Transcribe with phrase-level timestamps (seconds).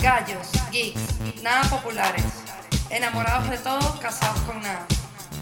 [0.00, 1.00] Gallos, geeks,
[1.42, 2.24] nada populares.
[2.90, 4.86] Enamorados de todo, casados con nada.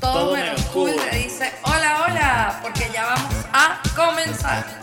[0.00, 0.90] Todo, Todo menos cool.
[1.10, 4.81] le dice hola, hola, porque ya vamos a comenzar.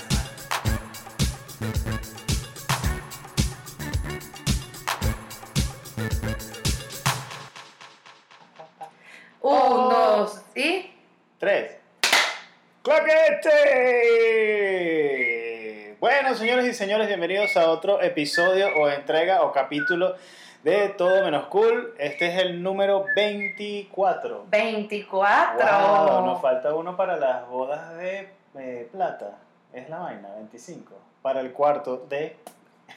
[16.79, 20.15] Señores bienvenidos a otro episodio o entrega o capítulo
[20.64, 21.93] de Todo Menos Cool.
[22.00, 24.46] Este es el número 24.
[24.50, 25.57] 24.
[25.60, 29.39] Wow, nos falta uno para las bodas de eh, plata.
[29.73, 30.93] Es la vaina, 25.
[31.21, 32.38] Para el cuarto de...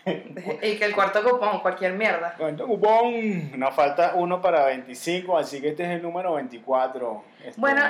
[0.63, 2.37] Y que el cuarto cupón, cualquier mierda.
[2.39, 3.59] Cuarto cupón.
[3.59, 7.25] Nos falta uno para 25, así que este es el número 24.
[7.45, 7.83] Este, Bueno,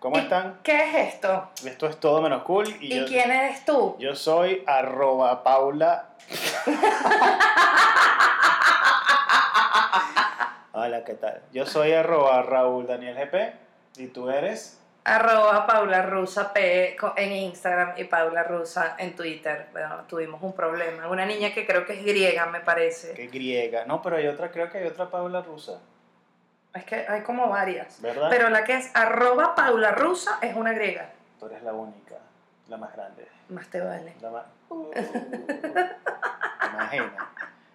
[0.00, 0.60] ¿Cómo ¿Y están?
[0.62, 1.48] ¿Qué es esto?
[1.64, 2.68] Esto es Todo Menos Cool.
[2.80, 3.96] Y, ¿Y yo, quién eres tú?
[3.98, 6.10] yo soy arroba Paula.
[10.72, 11.42] Hola, ¿qué tal?
[11.52, 13.54] Yo soy arroba Raúl Daniel GP.
[14.00, 14.80] ¿Y tú eres?
[15.02, 19.66] Arroba Paula Rusa P en Instagram y Paula Rusa en Twitter.
[19.72, 21.08] Bueno, tuvimos un problema.
[21.08, 23.14] Una niña que creo que es griega, me parece.
[23.14, 23.84] Que griega.
[23.86, 25.80] No, pero hay otra, creo que hay otra Paula rusa.
[26.74, 28.00] Es que hay como varias.
[28.00, 28.28] ¿Verdad?
[28.30, 31.10] Pero la que es arroba Paula Rusa es una griega.
[31.40, 32.16] Tú eres la única,
[32.68, 33.26] la más grande.
[33.48, 34.14] Más te vale.
[34.20, 34.44] La más...
[34.68, 37.12] Uh, ¿Te imaginas?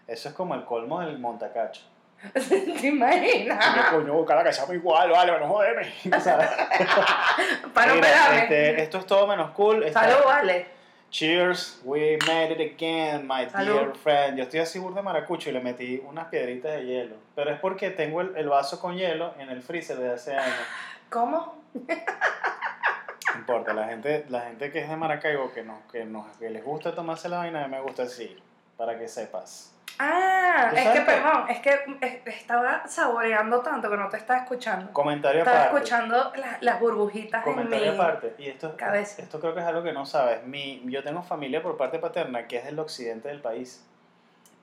[0.08, 1.82] Eso es como el colmo del montacacho.
[2.34, 3.76] ¿Te imaginas?
[3.76, 5.92] Yo, coño, cara que seamos igual, vale, no jodeme.
[6.22, 6.50] ¿sabes?
[7.74, 8.38] Para Mira, operarme.
[8.44, 9.84] este, esto es todo menos cool.
[9.84, 10.68] Está- Salud, vale.
[11.14, 13.66] Cheers, we made it again, my Salud.
[13.66, 14.36] dear friend.
[14.36, 17.18] Yo estoy así burda de maracucho y le metí unas piedritas de hielo.
[17.36, 20.58] Pero es porque tengo el, el vaso con hielo en el freezer desde hace años.
[21.12, 21.62] ¿Cómo?
[21.76, 26.50] No importa, la gente, la gente que es de Maracaibo, que, no, que, no, que
[26.50, 28.36] les gusta tomarse la vaina, a mí me gusta así,
[28.76, 29.72] para que sepas.
[30.00, 34.92] Ah, ¿Tú es que, perdón, es que estaba saboreando tanto que no te estaba escuchando.
[34.92, 35.78] Comentario Estaba aparte.
[35.78, 37.98] escuchando la- las burbujitas en Comentario mi...
[37.98, 38.36] aparte.
[38.40, 39.22] Y esto, cabeza.
[39.22, 40.44] esto creo que es algo que no sabes.
[40.46, 43.84] Mi, yo tengo familia por parte paterna que es del occidente del país.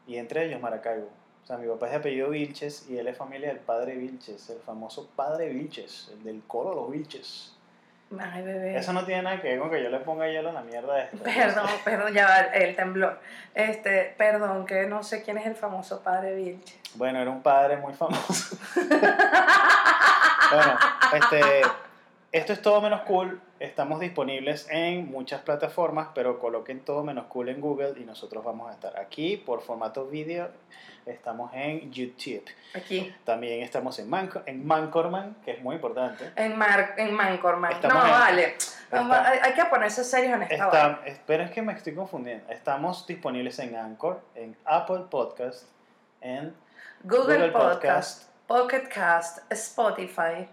[0.06, 1.08] Y entre ellos Maracaibo.
[1.44, 4.50] O sea, mi papá es de apellido Vilches y él es familia del padre Vilches,
[4.50, 7.56] el famoso padre Vilches, el del coro de los Vilches.
[8.19, 8.76] Ay, bebé.
[8.76, 11.00] Eso no tiene nada que ver con que yo le ponga hielo a la mierda
[11.00, 11.22] esta.
[11.22, 13.21] Perdón, perdón, ya va el temblor.
[13.54, 16.76] Este, perdón, que no sé quién es el famoso padre Vilche.
[16.94, 18.56] Bueno, era un padre muy famoso.
[20.50, 20.78] bueno,
[21.12, 21.62] este,
[22.32, 23.41] esto es todo menos cool.
[23.60, 28.71] Estamos disponibles en muchas plataformas, pero coloquen todo menos cool en Google y nosotros vamos
[28.71, 30.48] a estar aquí por formato vídeo.
[31.04, 32.43] Estamos en YouTube.
[32.75, 36.32] Aquí, También estamos en, Manco- en Mancorman, que es muy importante.
[36.37, 37.72] en, Mar, en Mancorman.
[37.72, 38.44] Estamos no, en- vale.
[38.56, 40.54] está- hay, que ponerse serios en esta.
[40.54, 42.50] Está, es- pero es que me estoy confundiendo.
[42.50, 45.65] Estamos disponibles en Anchor, en Apple Podcast,
[46.22, 46.54] en
[47.04, 50.49] Google, Google Podcast, Pocket Cast, Spotify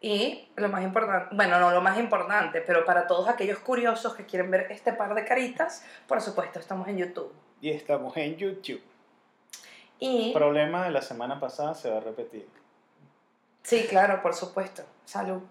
[0.00, 4.24] y lo más importante, bueno, no lo más importante, pero para todos aquellos curiosos que
[4.26, 7.32] quieren ver este par de caritas, por supuesto, estamos en YouTube.
[7.60, 8.82] y estamos en YouTube.
[9.98, 12.46] Y problema de la semana pasada se va a repetir.
[13.62, 14.84] sí, claro, por supuesto.
[15.04, 15.42] Salud.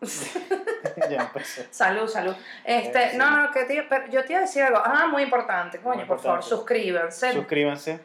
[1.10, 1.62] ya empezó.
[1.70, 2.34] Salud, salud.
[2.64, 3.16] Este, Eh, sí.
[3.16, 4.80] no, no, que te, pero yo te iba a decir algo.
[4.84, 7.32] Ah, muy importante, coño, Muy por favor, suscríbanse.
[7.32, 8.00] Suscríbanse.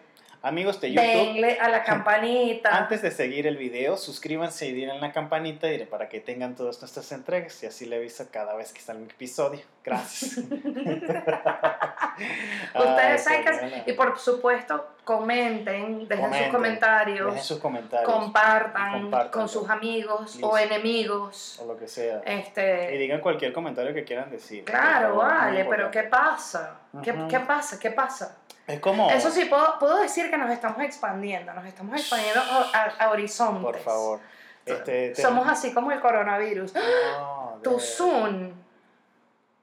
[0.46, 2.70] Amigos de YouTube, Denle a la campanita.
[2.78, 6.82] antes de seguir el video, suscríbanse y denle la campanita y para que tengan todas
[6.82, 9.62] nuestras entregas y así le avisa cada vez que sale un episodio.
[9.84, 10.38] Gracias.
[12.76, 13.84] Ustedes saben.
[13.86, 19.32] Y por supuesto, comenten, dejen Comenten, sus comentarios, Dejen sus comentarios compartan, Compartan.
[19.32, 20.50] con sus amigos Listo.
[20.50, 21.60] o enemigos.
[21.62, 22.22] o lo que sea.
[22.26, 24.64] Y Este, digan cualquier comentario que quieran decir.
[24.64, 25.92] claro, favor, vale, pero.
[25.92, 26.78] ¿qué pasa?
[27.02, 27.80] ¿Qué, pasa?
[27.80, 28.38] ¿Qué pasa?
[28.68, 29.10] Es como...
[29.10, 33.64] Eso sí, puedo, puedo decir que nos estamos expandiendo, nos estamos expandiendo a, horizontes.
[33.64, 34.20] Por favor.
[34.66, 36.74] Este, te- Somos así como el coronavirus.
[36.74, 38.63] No, Tu Zoom.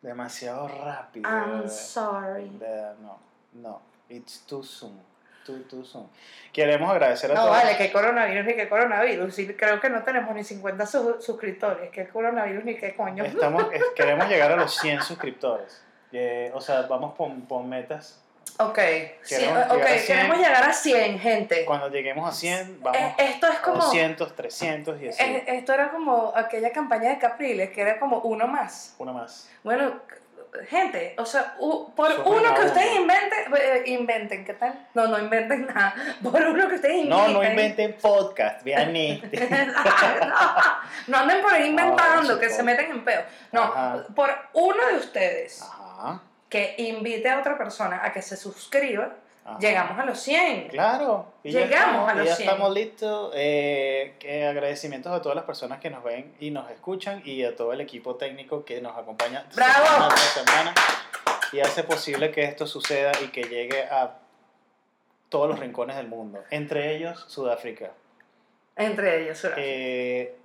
[0.03, 1.29] Demasiado rápido.
[1.29, 2.49] I'm sorry.
[2.59, 3.19] de- no,
[3.55, 3.83] no.
[4.09, 4.99] It's too soon.
[5.45, 6.09] Too, too soon.
[6.53, 7.57] Queremos agradecer a No, todos.
[7.57, 9.35] vale, que coronavirus ni que coronavirus.
[9.35, 11.91] Sí, creo que no tenemos ni 50 su- suscriptores.
[11.91, 13.25] Que coronavirus ni qué coño.
[13.25, 15.83] Estamos, es- queremos llegar a los 100 suscriptores.
[16.13, 18.23] Eh, o sea, vamos por, por metas.
[18.61, 18.79] Ok,
[19.23, 20.07] sí, Queremos ok, llegar a 100.
[20.07, 21.65] queremos llegar a 100, gente.
[21.65, 23.77] Cuando lleguemos a 100, vamos Eh, esto es a como.
[23.83, 25.23] 200, 300 y así.
[25.23, 28.95] eh, esto era como aquella campaña de Capriles, que era como uno más.
[28.99, 29.49] Una más.
[29.65, 29.95] Bueno,
[30.69, 32.67] gente, o sea, por uno a que uno.
[32.71, 34.89] ustedes inventen, eh, inventen, ¿qué tal?
[34.95, 35.95] No, no inventen nada.
[36.23, 37.33] Por uno que ustedes No, inventen.
[37.35, 39.49] no inventen podcast, vean este.
[39.49, 40.27] no,
[41.07, 43.23] no anden por ahí inventando, No, que se meten en peo.
[43.53, 44.05] No, Ajá.
[44.15, 46.21] por uno de ustedes Ajá,
[46.51, 49.15] que invite a otra persona a que se suscriba,
[49.45, 49.59] ajá.
[49.61, 50.69] llegamos a los 100.
[50.69, 52.49] Claro, y Llegamos estamos, a los ya 100.
[52.49, 53.33] estamos listos.
[53.37, 57.57] Eh, que agradecimientos a todas las personas que nos ven y nos escuchan y a
[57.57, 59.87] todo el equipo técnico que nos acompaña ¡Bravo!
[59.87, 60.75] semana semana
[61.53, 64.19] y hace posible que esto suceda y que llegue a
[65.29, 67.93] todos los rincones del mundo, entre ellos Sudáfrica.
[68.77, 69.63] Entre ellos, Sudáfrica.
[69.65, 70.37] Eh,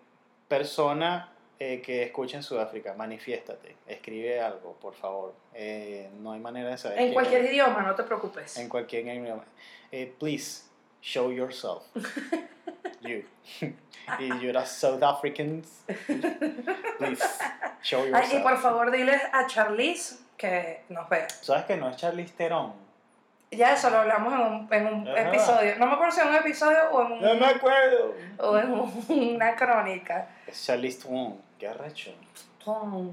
[0.47, 5.33] persona eh, que escuche en Sudáfrica, manifiéstate, escribe algo, por favor.
[5.53, 6.99] Eh, no hay manera de saber.
[6.99, 7.53] en cualquier eres.
[7.53, 8.57] idioma, no te preocupes.
[8.57, 9.43] En cualquier idioma.
[9.91, 10.63] Eh, please,
[11.01, 11.83] show yourself.
[13.01, 13.23] you.
[14.19, 15.83] y you're a South Africans.
[16.97, 17.23] Please,
[17.81, 18.33] show Ay, yourself.
[18.33, 21.27] y por favor, diles a Charlize que nos vea.
[21.29, 22.73] ¿Sabes que no es Charlize Theron?
[23.51, 25.75] Ya eso lo hablamos en un, en un episodio.
[25.77, 28.13] No me acuerdo si en un episodio o en, un- acuerdo.
[28.39, 29.05] o en un-
[29.35, 30.27] una crónica.
[30.47, 31.44] Es Charlize Theron.
[31.59, 32.11] Qué arrecho.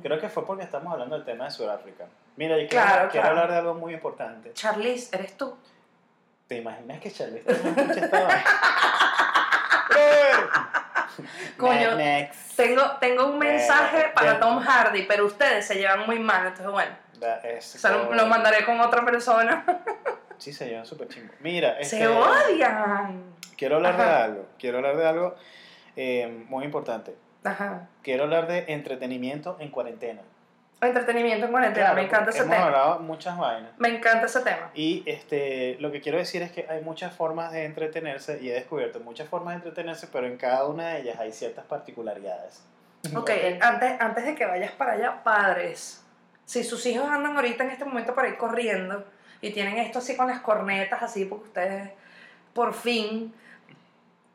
[0.02, 2.06] Creo que fue porque estamos hablando del tema de Sudáfrica.
[2.36, 3.28] Mira, y quiero, Claro, quiero claro.
[3.42, 4.52] hablar de algo muy importante.
[4.54, 5.56] Charlize, ¿eres tú?
[6.48, 8.44] ¿Te imaginas que Charlize Theron escucha esta vaina?
[9.88, 10.48] Brother.
[11.58, 12.56] Coño, Ne- Next.
[12.56, 14.40] Tengo, tengo un mensaje para.
[14.40, 18.26] Tom Hardy, pero ustedes se llevan muy mal, entonces bueno, Da- es- se lo, lo
[18.26, 19.64] mandaré con otra persona.
[20.38, 21.32] Sí, se llevan súper chingo.
[21.38, 23.22] Mira, Se este, odian.
[23.56, 24.24] quiero hablar de Ajá.
[24.24, 24.46] algo.
[24.58, 25.36] Quiero hablar de algo
[25.94, 27.14] eh, muy importante.
[27.44, 27.88] Ajá.
[28.02, 30.22] Quiero hablar de entretenimiento en cuarentena.
[30.80, 32.66] Entretenimiento en cuarentena, Claro, me encanta ese hemos tema.
[32.66, 33.70] hablado muchas vainas.
[33.78, 34.70] Me encanta ese tema.
[34.74, 38.52] Y este, lo que quiero decir es que hay muchas formas de entretenerse y he
[38.52, 42.64] descubierto muchas formas de entretenerse, pero en cada una de ellas hay ciertas particularidades.
[43.14, 43.30] Ok,
[43.60, 46.04] antes, antes de que vayas para allá, padres,
[46.44, 49.04] si sus hijos andan ahorita en este momento por ahí corriendo
[49.40, 51.90] y tienen esto así con las cornetas, así porque ustedes
[52.54, 53.32] por fin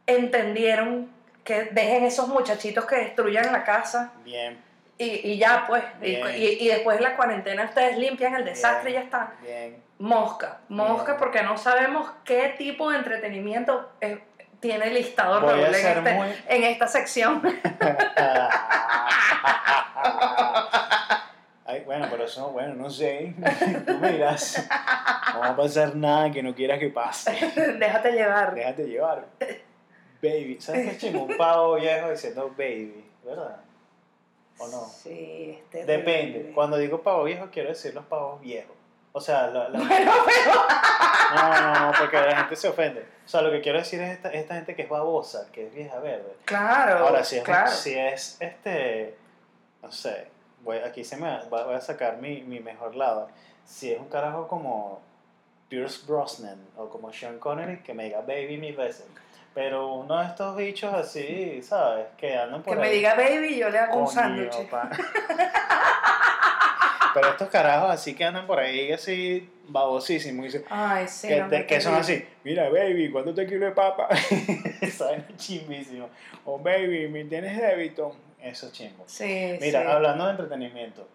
[0.06, 1.10] entendieron
[1.48, 4.60] que dejen esos muchachitos que destruyan la casa Bien,
[4.98, 8.90] y, y ya pues, y, y, y después de la cuarentena ustedes limpian el desastre
[8.90, 9.32] y ya está.
[9.42, 9.82] bien.
[10.00, 11.18] Mosca, mosca Bien.
[11.20, 14.20] porque no sabemos qué tipo de entretenimiento eh,
[14.60, 17.42] tiene listado Voy a Raúl en, este- muy- en esta sección.
[21.66, 23.34] Ay, bueno, pero eso, bueno, no sé.
[23.86, 24.68] Tú miras.
[25.34, 27.32] No va a pasar nada que no quieras que pase.
[27.80, 28.54] Déjate llevar.
[28.56, 29.26] Déjate llevar.
[30.22, 30.58] Baby.
[30.60, 31.24] ¿Sabes qué es chimo?
[31.24, 33.58] Un pavo viejo diciendo baby, ¿verdad?
[34.60, 34.86] ¿O no?
[34.86, 35.98] Sí, es terrible.
[35.98, 36.52] Depende.
[36.54, 38.76] Cuando digo pavo viejo, quiero decir los pavos viejos.
[39.12, 40.54] O sea, la, la- Bueno, pero...
[41.36, 43.02] no, no, no, porque la gente se ofende.
[43.26, 45.74] O sea, lo que quiero decir es esta, esta gente que es babosa, que es
[45.74, 46.36] vieja verde.
[46.46, 47.72] Claro, Ahora, si es, claro.
[47.72, 49.16] si es este,
[49.82, 50.28] no sé,
[50.64, 53.28] voy, aquí se me va- voy a sacar mi, mi mejor lado.
[53.66, 55.02] Si es un carajo como
[55.68, 59.06] Pierce Brosnan o como Sean Connery, que me diga baby mil veces.
[59.58, 62.06] Pero uno de estos bichos así, ¿sabes?
[62.16, 62.98] Que andan por Que me ahí.
[62.98, 64.56] diga baby y yo le hago un Coño, sándwich.
[64.70, 64.88] pa.
[67.16, 71.28] Pero estos carajos así que andan por ahí así babosísimos y dicen, Ay, sí.
[71.30, 74.08] que, no, te- que son así, mira baby, ¿cuánto te quiero de papa?
[74.96, 76.08] Saben chimbísimo.
[76.46, 78.16] O baby, ¿me tienes débito?
[78.40, 79.06] Eso es chimbo.
[79.08, 79.88] Sí, Mira, sí.
[79.88, 81.08] hablando de entretenimiento.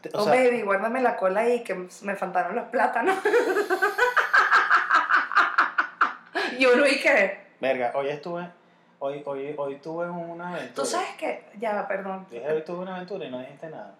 [0.00, 3.16] te- O Oh, sea, baby, guárdame la cola ahí que me faltaron los plátanos.
[6.56, 7.47] y uno, ¿y qué?
[7.60, 8.48] Verga, hoy estuve,
[8.98, 10.74] hoy, hoy, hoy tuve una aventura.
[10.74, 12.26] Tú sabes que, ya, perdón.
[12.30, 13.94] Dije, hoy tuve una aventura y no dijiste nada.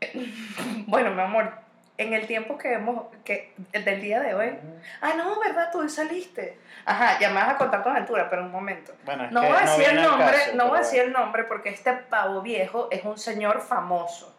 [0.86, 1.52] Bueno, mi amor,
[1.98, 4.58] en el tiempo que hemos, que, del día de hoy.
[5.00, 5.70] Ah, no, ¿verdad?
[5.70, 6.58] Tú hoy saliste.
[6.84, 8.92] Ajá, ya me vas a contar tu aventura, pero un momento.
[9.04, 11.44] Bueno, es No voy a decir el nombre, caso, no voy a decir el nombre
[11.44, 14.34] porque este pavo viejo es un señor famoso.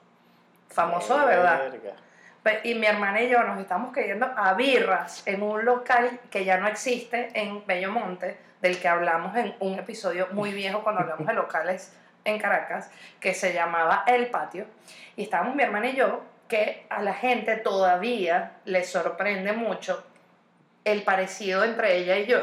[0.70, 1.72] Famoso de verdad.
[1.72, 1.96] Verga.
[2.64, 6.58] Y mi hermana y yo nos estamos cayendo a birras en un local que ya
[6.58, 11.34] no existe en Bellomonte, del que hablamos en un episodio muy viejo cuando hablamos de
[11.34, 11.94] locales
[12.24, 12.90] en Caracas,
[13.20, 14.66] que se llamaba El Patio.
[15.18, 20.04] Y estábamos mi hermana y yo, que a la gente todavía le sorprende mucho
[20.86, 22.40] el parecido entre ella y yo.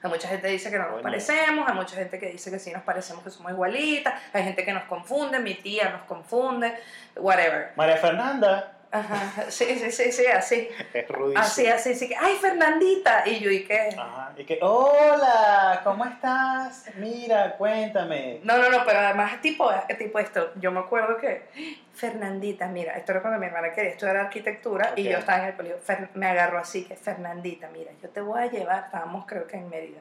[0.00, 2.60] Hay mucha gente que dice que no nos parecemos, hay mucha gente que dice que
[2.60, 6.78] sí nos parecemos, que somos igualitas, hay gente que nos confunde, mi tía nos confunde,
[7.16, 7.72] whatever.
[7.74, 10.68] María Fernanda Ajá, sí, sí, sí, sí, así.
[10.94, 11.40] es rudísima.
[11.44, 13.22] Así, así, sí que, ay, Fernandita.
[13.26, 13.90] Y yo, ¿y qué?
[13.96, 14.32] Ajá.
[14.36, 16.86] Y que, hola, ¿cómo estás?
[16.96, 18.40] Mira, cuéntame.
[18.44, 21.48] No, no, no, pero además tipo, tipo esto, yo me acuerdo que,
[21.92, 25.12] Fernandita, mira, esto era cuando mi hermana quería estudiar arquitectura y Ok.
[25.12, 28.40] yo estaba en el colegio, Fer- me agarró así, que Fernandita, mira, yo te voy
[28.40, 29.98] a llevar, estábamos creo que en Mérida,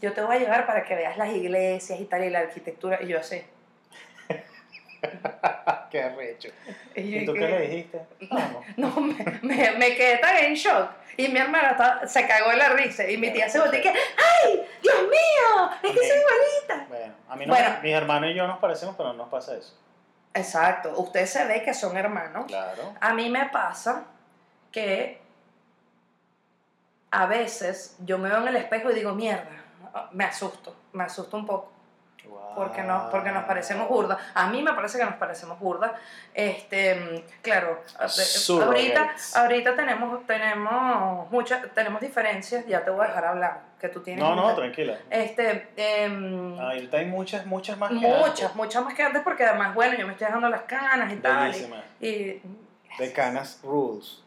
[0.00, 2.98] yo te voy a llevar para que veas las iglesias y tal, y la arquitectura,
[3.02, 3.42] y yo así.
[5.90, 6.48] Qué arrecho.
[6.94, 8.00] Y, yo ¿Y tú qué le dijiste?
[8.30, 8.64] Vamos.
[8.76, 10.90] No, me, me, me quedé tan en shock.
[11.16, 13.08] Y mi hermana estaba- se cagó de la risa.
[13.08, 14.66] Y mi tía se volteó y que, ¡ay!
[14.82, 15.70] ¡Dios mío!
[15.82, 16.86] ¡Es que soy igualita!
[16.88, 17.76] Bueno, a mí no, Bueno.
[17.82, 19.76] mis hermanos y yo nos parecemos, pero no nos pasa eso.
[20.34, 20.92] Exacto.
[20.96, 22.46] Usted se ve que son hermanos.
[22.46, 22.94] Claro.
[23.00, 24.04] A mí me pasa
[24.72, 25.20] que
[27.10, 29.48] a veces yo me veo en el espejo y digo, mierda,
[30.12, 31.72] me asusto, me asusto un poco.
[32.54, 34.18] Porque, no, porque nos parecemos burdas.
[34.34, 35.92] A mí me parece que nos parecemos burdas.
[36.34, 39.36] Este, claro, eh, Surrogates.
[39.36, 44.00] ahorita, ahorita tenemos, tenemos muchas, tenemos diferencias, ya te voy a dejar hablar, que tú
[44.02, 44.22] tienes.
[44.22, 44.98] No, no, muchas- tranquila.
[45.08, 48.54] Este, em, Ahorita hay muchas, muchas más que muchas, antes.
[48.56, 51.54] muchas más que antes, porque además, bueno, yo me estoy dejando las canas y tal.
[52.00, 52.06] y-.
[52.06, 52.42] Y,
[52.98, 54.22] De canas rules.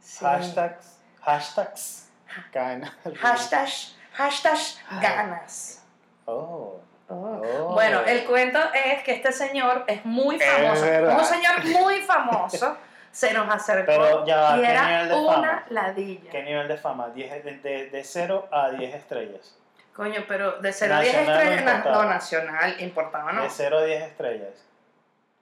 [0.00, 0.24] sí.
[0.24, 0.98] Hashtags.
[1.22, 2.08] Hashtags.
[2.52, 2.92] Canas.
[3.04, 3.18] rules.
[3.20, 3.68] Hashtag,
[4.12, 4.58] hashtag
[5.00, 5.82] ganas.
[6.26, 6.80] Oh.
[7.14, 7.72] Oh.
[7.74, 10.82] Bueno, el cuento es que este señor es muy Es famoso.
[10.84, 11.18] verdad.
[11.18, 12.76] un señor muy famoso
[13.10, 15.64] se nos acercó Pero ya y ¿qué era nivel de una fama?
[15.68, 16.30] ladilla.
[16.30, 17.08] ¿Qué nivel de fama?
[17.10, 19.58] 10, de, de, de 0 a 10 estrellas.
[19.94, 22.02] Coño, pero de 0 a 10 Nacional o estrellas, importado.
[22.02, 23.42] no, nacional, importaba, ¿no?
[23.42, 24.64] De 0 a 10 estrellas.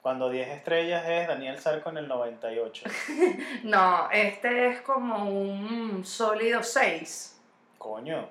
[0.03, 2.85] Cuando 10 estrellas es Daniel Sarco en el 98.
[3.62, 7.41] No, este es como un sólido 6.
[7.79, 8.29] Coño.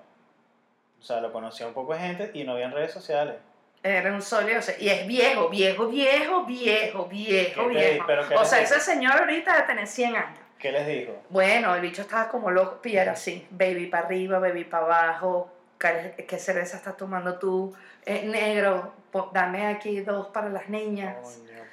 [0.99, 3.35] O sea, lo conocía un poco de gente y no había en redes sociales.
[3.81, 4.77] Era un sólido 6.
[4.81, 8.05] Y es viejo, viejo, viejo, viejo, viejo, ¿Qué te- viejo.
[8.41, 8.73] O sea, dijo?
[8.75, 10.39] ese señor ahorita debe tener 100 años.
[10.57, 11.13] ¿Qué les dijo?
[11.29, 15.49] Bueno, el bicho estaba como loco, y era así, baby para arriba, baby para abajo,
[15.79, 17.73] ¿qué, cerveza estás tomando tú?
[18.05, 18.93] Eh, negro,
[19.31, 21.15] dame aquí dos para las niñas.
[21.21, 21.63] Coño,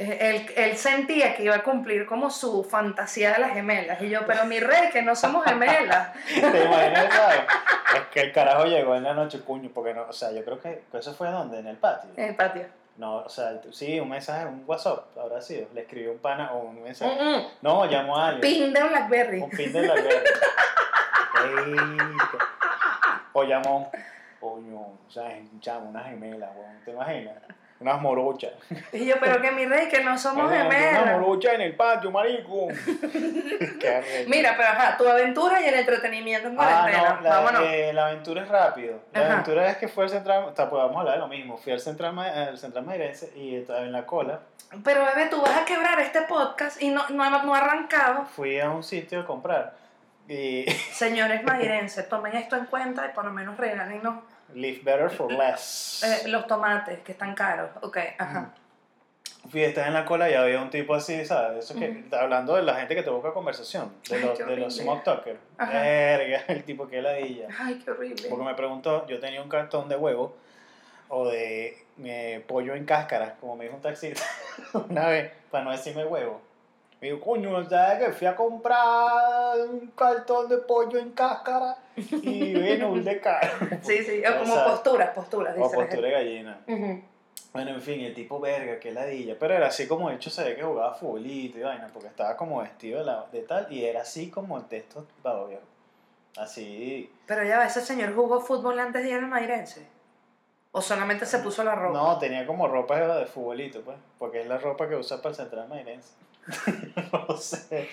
[0.00, 4.20] Él, él sentía que iba a cumplir como su fantasía de las gemelas, y yo,
[4.26, 6.14] pero mi rey, que no somos gemelas.
[6.26, 7.40] ¿Te imaginas, sabes?
[7.94, 10.58] Es que el carajo llegó en la noche, coño, porque no, o sea, yo creo
[10.58, 12.10] que eso fue donde, en el patio.
[12.16, 12.64] En el patio.
[12.96, 15.68] No, o sea, sí, un mensaje, un WhatsApp, habrá sido.
[15.74, 17.14] Le escribió un pana o un mensaje.
[17.14, 17.46] Mm, mm.
[17.62, 18.40] No, llamó a alguien.
[18.40, 19.40] Pin de Blackberry.
[19.40, 19.80] Un pin de.
[19.80, 21.76] Ey,
[23.32, 23.90] o llamó,
[24.40, 26.52] coño, o sea, llama una gemela,
[26.84, 27.36] ¿te imaginas?
[27.80, 28.52] Unas morochas.
[28.92, 31.06] Y yo, pero que mi rey, que no somos Una gemelas.
[31.18, 32.68] morocha en el patio, marico.
[34.26, 37.14] Mira, pero ajá, tu aventura y el entretenimiento en Ah, cuarentena.
[37.14, 37.62] no, la, Vámonos.
[37.66, 39.00] eh, la aventura es rápido.
[39.12, 39.32] La Ajá.
[39.32, 41.56] aventura es que fue al central, o sea, pues vamos a hablar de lo mismo.
[41.56, 44.40] Fui al central, al central Mairense y estaba en la cola.
[44.84, 48.24] Pero bebé, tú vas a quebrar este podcast y no, no, ha- no ha arrancado.
[48.26, 49.74] Fui a un sitio a comprar
[50.28, 54.16] y Señores mairenses, tomen esto en cuenta y por lo menos regálenos
[54.54, 56.02] live better for less.
[56.04, 57.70] eh, los tomates que están caros.
[57.82, 58.54] Ok, ajá.
[59.50, 61.64] Fui, estaba en la cola y había un tipo así, ¿sabes?
[61.64, 64.76] Eso que, hablando de la gente que te busca conversación, de Ay, los, de los
[64.76, 65.40] smoke talkers.
[65.58, 67.48] Verga, el tipo que ladilla.
[67.58, 68.28] Ay, qué horrible.
[68.28, 70.36] Porque me preguntó, yo tenía un cartón de huevo
[71.08, 74.22] o de eh, pollo en cáscara, como me dijo un taxista
[74.90, 76.42] una vez, para no decirme huevo.
[77.00, 82.52] Me dijo, coño, ¿sabes que fui a comprar un cartón de pollo en cáscara y
[82.60, 83.50] vino un de caro?
[83.82, 86.60] Sí, sí, o como posturas, posturas, dice O postura de gallina.
[87.52, 89.36] Bueno, en fin, el tipo verga, que ladilla.
[89.38, 92.36] Pero era así como, de hecho, se ve que jugaba futbolito y vaina, porque estaba
[92.36, 95.64] como vestido de, la, de tal, y era así como el texto babos viejo.
[96.36, 97.10] Así.
[97.26, 99.84] Pero ya, ese señor jugó fútbol antes de ir al mairense.
[100.70, 101.98] ¿O solamente se puso la ropa?
[101.98, 105.34] No, tenía como ropa de futbolito, pues, porque es la ropa que usa para el
[105.34, 106.12] central mairense.
[107.28, 107.88] no sé.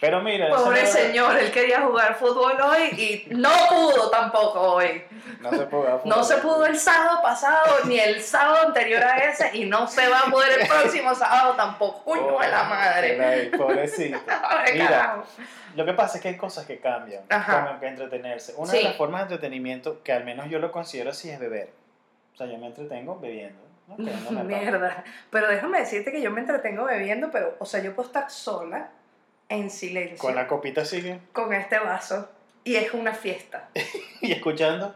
[0.00, 2.88] Pero mira, Pobre no- señor, él quería jugar fútbol hoy
[3.30, 5.04] y no pudo tampoco hoy.
[5.40, 9.56] No se pudo No se pudo el sábado pasado ni el sábado anterior a ese
[9.56, 12.02] y no se va a poder el próximo sábado tampoco.
[12.02, 13.50] Coño de la madre.
[13.56, 14.18] Pobrecito.
[14.72, 15.24] Mira, carajo.
[15.76, 17.78] Lo que pasa es que hay cosas que cambian, Ajá.
[17.78, 18.54] que entretenerse.
[18.56, 18.78] Una Sí.
[18.78, 21.70] de las formas de entretenimiento que al menos yo lo considero así es beber.
[22.34, 23.62] O sea, yo me entretengo bebiendo.
[23.96, 24.44] Que no.
[24.44, 25.04] Mierda.
[25.30, 28.90] Pero déjame decirte que yo me entretengo bebiendo, pero, o sea, yo puedo estar sola,
[29.48, 32.28] en silencio, Con la copita sigue con este vaso
[32.64, 33.68] y es una fiesta.
[34.20, 34.94] y escuchando.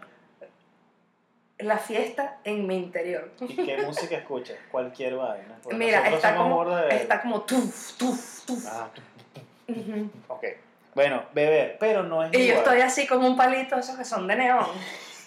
[1.59, 3.31] La fiesta en mi interior.
[3.40, 4.59] ¿Y qué música escuchas?
[4.71, 5.57] Cualquier vaina.
[5.62, 8.66] Porque Mira, está como, de- está como tuf, tuf, tuf.
[8.69, 8.88] Ah,
[10.28, 10.45] ok.
[10.95, 14.26] Bueno, beber, pero no es Y yo estoy así con un palito, esos que son
[14.26, 14.66] de neón.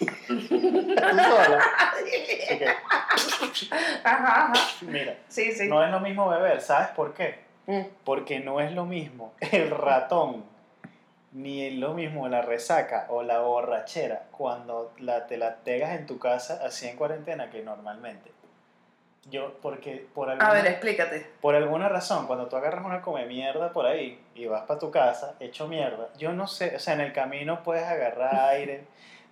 [0.00, 1.64] ¿Tú sola?
[4.04, 4.54] Ajá, ajá.
[4.82, 5.68] Mira, Sí, sí.
[5.68, 6.60] no es lo mismo beber.
[6.60, 7.38] ¿Sabes por qué?
[7.66, 7.82] Mm.
[8.04, 10.44] Porque no es lo mismo el ratón,
[11.32, 16.06] ni es lo mismo la resaca o la borrachera cuando la, te la pegas en
[16.06, 18.30] tu casa así en cuarentena que normalmente.
[19.30, 21.24] Yo, porque por alguna, A ver, explícate.
[21.40, 24.90] por alguna razón, cuando tú agarras una come mierda por ahí y vas para tu
[24.90, 28.84] casa hecho mierda, yo no sé, o sea, en el camino puedes agarrar aire,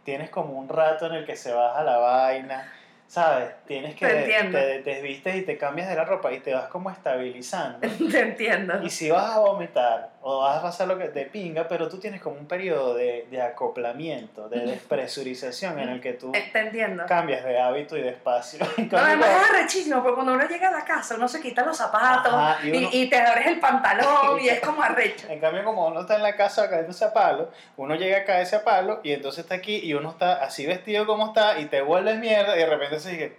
[0.08, 2.72] tienes como un rato en el que se baja la vaina,
[3.06, 3.50] ¿sabes?
[3.66, 6.90] Tienes que, Te te desvistes y te cambias de la ropa y te vas como
[6.90, 7.86] estabilizando.
[8.10, 8.82] Te entiendo.
[8.82, 11.98] Y si vas a vomitar o vas a pasar lo que te pinga, pero tú
[11.98, 17.06] tienes como un periodo de, de acoplamiento, de despresurización en el que tú Te entiendo.
[17.06, 18.58] cambias de hábito y de espacio.
[18.92, 21.78] No, además es arrechísimo, porque cuando uno llega a la casa, uno se quita los
[21.78, 25.26] zapatos Ajá, y y, uno- y te abres el pantalón y es como arrecho.
[25.30, 28.56] En cambio, como uno está en la casa cayéndose a palo, uno llega a caerse
[28.56, 31.80] a palo y entonces está aquí y uno está así vestido como está y te
[31.80, 33.38] vuelves mierda y de repente se dice,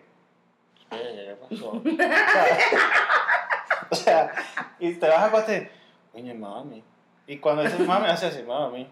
[0.91, 1.83] "Eh, ¿qué pasó?"
[3.91, 4.31] O sea,
[4.79, 5.69] y te vas a acostar
[6.13, 6.83] y, oye, mami.
[7.27, 8.89] Y cuando dices mami, hace así, mami.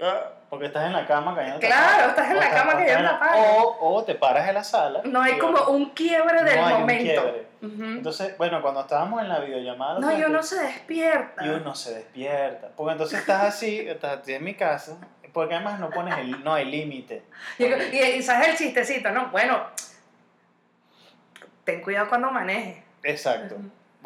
[0.00, 3.42] Ah, Porque estás en la cama cayendo Claro, estás en la cama cayendo a palo.
[3.42, 5.00] O, o te paras en la sala.
[5.04, 7.02] No hay como un quiebre del no hay un momento.
[7.22, 7.46] quiebre.
[7.62, 7.84] Ujú.
[7.84, 9.98] Entonces, bueno, cuando estábamos en la videollamada.
[10.00, 11.44] No, y uno se despierta.
[11.44, 12.68] y uno se despierta.
[12.76, 14.98] Porque entonces estás así, estás así en mi casa,
[15.32, 17.22] porque además no pones el, no hay límite.
[17.58, 19.28] Y, y- y sabes el chistecito, ¿no?
[19.28, 19.62] Bueno,
[21.64, 22.82] ten cuidado cuando manejes.
[23.02, 23.56] Exacto.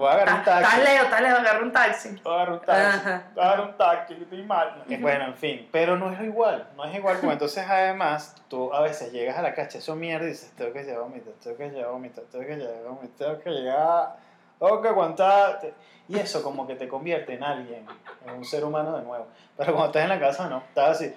[0.01, 0.81] Voy a agarrar un Estás taxi.
[0.81, 2.09] leo, estás leo, agarra un taxi.
[2.25, 2.99] Voy a agarrar un taxi.
[2.99, 3.23] Ajá.
[3.35, 4.83] Voy a agarrar un taxi, estoy mal.
[4.89, 5.01] Ujú.
[5.01, 5.69] Bueno, en fin.
[5.71, 6.67] Pero no es igual.
[6.75, 7.17] No es igual.
[7.19, 10.73] Porque entonces, además, tú a veces llegas a la cacha, eso mierda, y dices: Tengo
[10.73, 14.17] que llevar vomito, tengo que llevar vomito, tengo que llevar vomito, tengo que llegar.
[14.59, 15.61] Tengo que aguantar.
[16.09, 17.87] Y eso, como que te convierte en alguien,
[18.27, 19.27] en un ser humano de nuevo.
[19.57, 20.59] Pero cuando estás en la casa, no.
[20.69, 21.15] Estás así.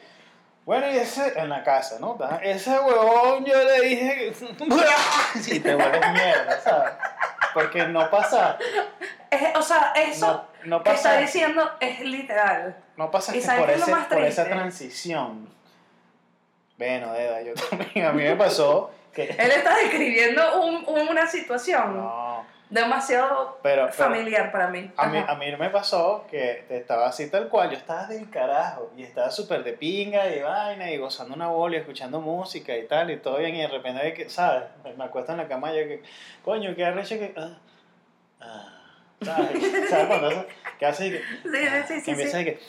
[0.66, 2.14] Bueno, y ese, en la casa, ¿no?
[2.14, 4.34] Estás- Ese huevón yo le dije que...
[5.56, 6.94] Y te vuelves mierda, ¿sabes?
[7.54, 8.58] Porque no pasa...
[9.30, 12.76] Es- o sea, eso no, no que está diciendo es literal.
[12.98, 15.50] no pasa ¿Y que por, ese, por esa transición.
[16.78, 19.24] Bueno, Eda, yo también, a mí me pasó que...
[19.30, 22.23] Él está describiendo un- una situación No,
[22.74, 23.84] demasiado pero...
[23.84, 24.92] pero familiar para mí.
[24.98, 28.92] a, mí, a mí me pasó que estaba así tal cual, yo estaba del carajo
[28.98, 32.88] y estaba súper de pinga y vaina y gozando una bola y escuchando música y
[32.88, 34.64] tal y todo bien y de repente, que, ¿sabes?
[34.98, 36.04] Me acuesto en la cama y yo que,
[36.44, 37.34] coño, qué arrecho que...
[37.38, 37.58] Ah,
[38.42, 38.80] ah,
[39.22, 39.90] ¿sabes?
[39.90, 40.46] ¿Sabes cuando eso?
[40.80, 41.18] Que hace que...
[41.20, 42.60] Sí, sí, sí, que sí, que...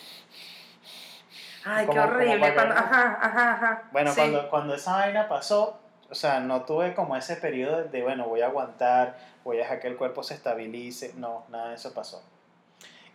[1.67, 2.55] Ay, qué como- horrible.
[2.55, 3.83] Cuando, ajá, ajá, ajá.
[3.91, 4.17] Bueno, Sí.
[4.21, 5.81] cuando, cuando esa vaina pasó,
[6.11, 9.81] o sea, no tuve como ese periodo de, bueno, voy a aguantar, voy a dejar
[9.81, 11.13] que el cuerpo se estabilice.
[11.17, 12.23] No, nada de eso pasó.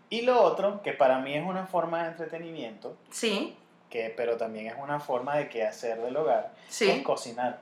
[0.10, 3.56] Y lo otro, que para mí es una forma de entretenimiento, Sí,
[3.89, 7.04] que, pero también es una forma de qué hacer del hogar, es sí.
[7.04, 7.60] cocinar.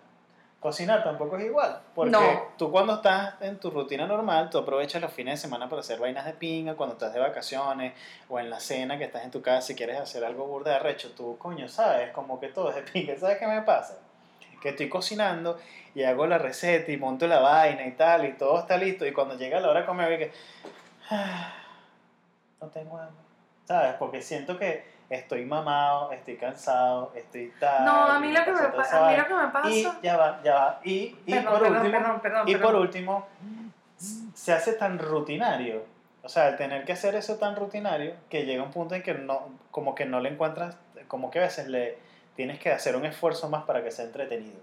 [0.60, 2.20] Cocinar tampoco es igual, porque No.
[2.58, 6.00] tú cuando estás en tu rutina normal, tú aprovechas los fines de semana para hacer
[6.00, 7.94] vainas de pinga, cuando estás de vacaciones
[8.28, 10.78] o en la cena que estás en tu casa y quieres hacer algo burda de
[10.78, 14.00] arrecho, tú, coño, sabes, como que todo es de pinga, ¿sabes qué me pasa?
[14.62, 15.60] Que estoy cocinando
[15.96, 19.14] y hago la receta y monto la vaina y tal y todo está listo y
[19.14, 20.32] cuando llega la hora de comer, y que,
[21.10, 21.54] "Ah,
[22.62, 23.24] no tengo hambre,
[23.66, 23.94] ¿sabes?
[23.96, 27.86] Porque siento que estoy mamado, estoy cansado, estoy tal.
[27.86, 29.70] No, a mí lo que me, pasa a mí lo que me pasa.
[29.70, 30.80] Y ya va, ya va.
[30.84, 33.28] Y, y Perdón, por perdón, último, perdón, y por último,
[34.34, 35.84] se hace tan rutinario.
[36.24, 39.14] O sea, el tener que hacer eso tan rutinario que llega un punto en que
[39.14, 40.76] no, como que no le encuentras,
[41.08, 41.98] como que a veces le
[42.38, 44.62] tienes que hacer un esfuerzo más para que sea entretenido.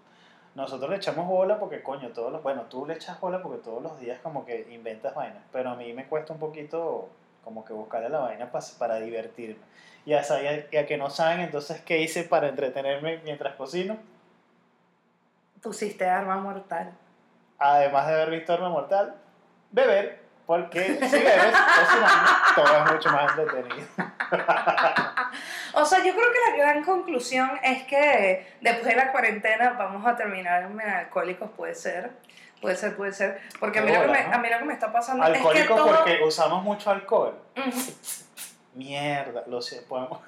[0.55, 3.83] Nosotros le echamos bola porque, coño, todos los, bueno, tú le echas bola porque todos
[3.83, 7.11] los días como que inventas vainas, pero a mí me cuesta un poquito
[7.45, 9.61] como que buscarle la vaina pa- para divertirme.
[10.07, 10.23] Y a,
[10.71, 13.99] y a que no saben entonces qué hice para entretenerme mientras cocino,
[15.63, 16.93] Pusiste arma mortal.
[17.59, 19.15] además de haber visto Arma Mortal,
[19.71, 23.87] beber, porque si bebes, cocinando, todo es mucho más entretenido.
[25.77, 30.07] O sea, yo creo que la gran conclusión es que después de la cuarentena vamos
[30.07, 32.13] a terminar en alcohólicos, puede ser.
[32.61, 33.41] Puede ser, puede ser.
[33.59, 34.35] Porque a mí, lo que me, ¿no?
[34.35, 35.97] a mí lo que me está pasando es que Alcohólico todo...
[35.97, 37.37] porque usamos mucho alcohol.
[38.75, 40.21] Mierda, lo sé, podemos.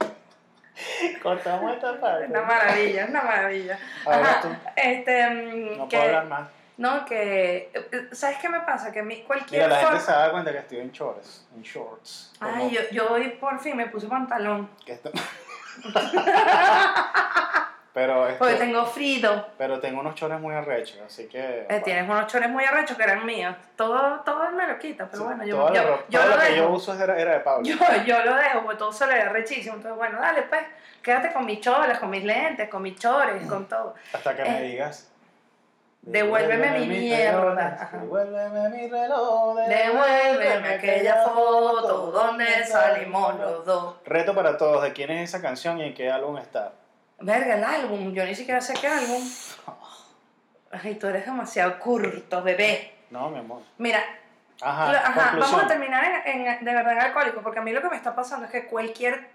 [1.22, 2.26] Cortamos esta parte.
[2.26, 3.78] Una maravilla, una maravilla.
[4.04, 6.48] Ahora Ajá, tú, Este, mm, no que, puedo hablar más.
[6.80, 7.70] No, que...
[7.74, 8.90] eh, ¿Sabes qué me pasa?
[8.90, 11.46] Que a mí Mira, cualquier la gente se da cuenta que estoy en shorts.
[11.54, 12.32] En shorts.
[12.40, 14.70] Ay, Como yo, yo hoy por fin me puse pantalón.
[14.86, 15.10] que esto-
[17.92, 19.46] pero, esto- Porque tengo frío.
[19.58, 21.66] pero tengo unos chores muy arrechos, así que.
[21.68, 23.54] Eh, tienes unos chores muy arrechos que eran míos.
[23.76, 26.28] Todo, todo me lo quita, pero Sí, bueno, yo, toda la yo, ropa- yo todo
[26.30, 27.64] lo lo que yo uso era, era de Pablo.
[27.68, 29.76] Yo, yo lo dejo, porque todo se le da rechísimo.
[29.76, 30.62] Entonces, bueno, dale, pues,
[31.02, 33.94] quédate con mis cholas, con mis lentes, con mis chores, con todo.
[34.12, 35.09] Hasta que me Eh, digas.
[36.02, 37.88] Devuélveme mi mierda.
[37.92, 39.56] Devuélveme mi reloj.
[39.68, 43.96] Devuélveme aquella foto donde salimos los dos.
[44.04, 46.72] Reto para todos, ¿de quién es esa canción y en qué álbum está?
[47.18, 49.22] Verga, el álbum, yo ni siquiera sé qué álbum.
[50.72, 52.94] Ay, tú eres demasiado curto, bebé.
[53.10, 53.62] No, mi amor.
[53.78, 54.00] Mira,
[54.62, 57.72] Ajá, Lo- ajá, vamos a terminar en, en- de verdad en alcohólico, porque a mí
[57.72, 59.28] lo que me está pasando es que cualquier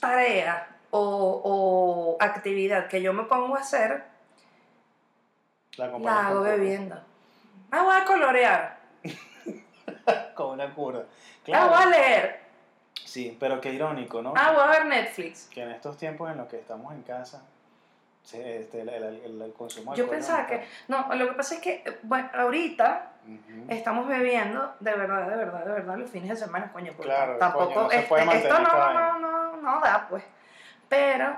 [0.00, 4.04] tarea o, o actividad que yo me pongo a hacer,
[5.76, 6.96] La, la hago bebiendo.
[7.70, 8.78] Ah, voy a colorear.
[10.34, 11.00] Con una cura.
[11.00, 11.04] Ah,
[11.44, 11.90] voy a Claro.
[11.90, 12.40] leer.
[13.04, 14.34] Sí, pero qué irónico, ¿no?
[14.36, 15.48] Ah, voy a ver Netflix.
[15.48, 17.42] Que en estos tiempos en los que estamos en casa,
[18.24, 21.98] este, el, el- el- consumo Yo pensaba que, no, lo que pasa es que, eh,
[22.02, 23.12] bueno, ahorita
[23.68, 27.36] estamos bebiendo de verdad, de verdad, de verdad los fines de semana, coño, porque Claro,
[27.38, 30.24] tampoco, coño, no este, mantener esto no, no, no, no da, pues.
[30.88, 31.36] Pero,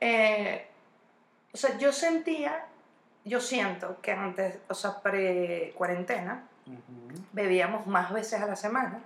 [0.00, 0.66] eh,
[1.52, 2.64] o sea, yo sentía,
[3.24, 6.46] yo siento que antes, o sea, pre-cuarentena,
[7.32, 9.00] bebíamos más veces a la semana,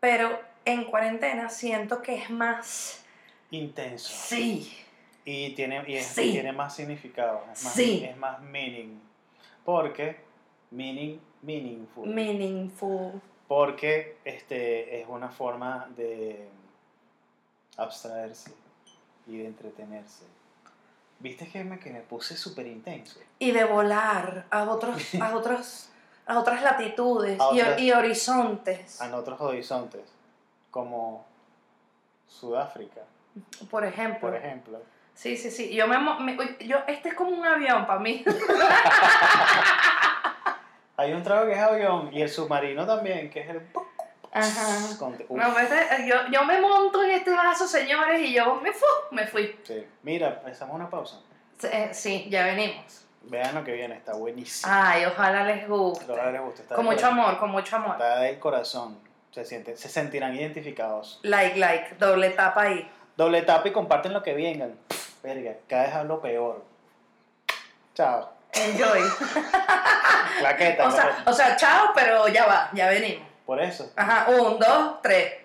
[0.00, 3.04] pero en cuarentena siento que es más,
[3.50, 4.10] Intenso.
[4.12, 4.78] sí,
[5.26, 6.32] Y tiene, y es- Sí.
[6.32, 8.04] tiene más significado, es más, Sí.
[8.04, 9.00] es más meaning.
[9.64, 10.16] Porque,
[10.70, 12.06] meaning, meaningful.
[12.08, 13.22] meaningful.
[13.48, 16.48] porque este, es una forma de
[17.76, 18.52] abstraerse
[19.26, 20.24] y de entretenerse.
[21.24, 23.18] ¿Viste que me, que me puse súper intenso?
[23.38, 25.88] y de volar a otros a otros
[26.26, 30.02] a otras latitudes A y, otras- y horizontes A otros horizontes,
[30.70, 31.24] como
[32.28, 33.00] Sudáfrica,
[33.70, 34.20] por ejemplo.
[34.28, 34.82] Por ejemplo.
[35.14, 35.74] sí sí sí.
[35.74, 38.22] Yo me, me- yo este es como un avión para mí.
[40.96, 43.62] Hay un trago que es avión y el submarino también, que es el...
[44.34, 44.98] Ajá.
[44.98, 48.84] con- No, este- yo, yo me monto en este vaso señores y yo me fu
[49.12, 49.86] me fui sí.
[50.02, 51.20] Mira, hacemos una pausa.
[51.62, 54.70] Eh, sí ya venimos Vean lo que viene, está buenísimo.
[54.74, 57.18] ay ojalá les guste Ojalá les guste, está con mucho corazón.
[57.20, 58.98] amor con mucho amor Está del corazón.
[59.30, 61.20] Se, sienten, se sentirán identificados.
[61.22, 64.76] like like doble tapa ahí Doble tapa y comparten lo que vengan.
[65.22, 66.64] Verga, cada vez hablo peor.
[67.94, 68.30] Chao.
[68.52, 69.00] enjoy
[70.40, 70.88] Claqueta.
[70.88, 73.92] o sea o sea chao pero ya va ya venimos Por eso.
[73.96, 75.43] ajá un dos tres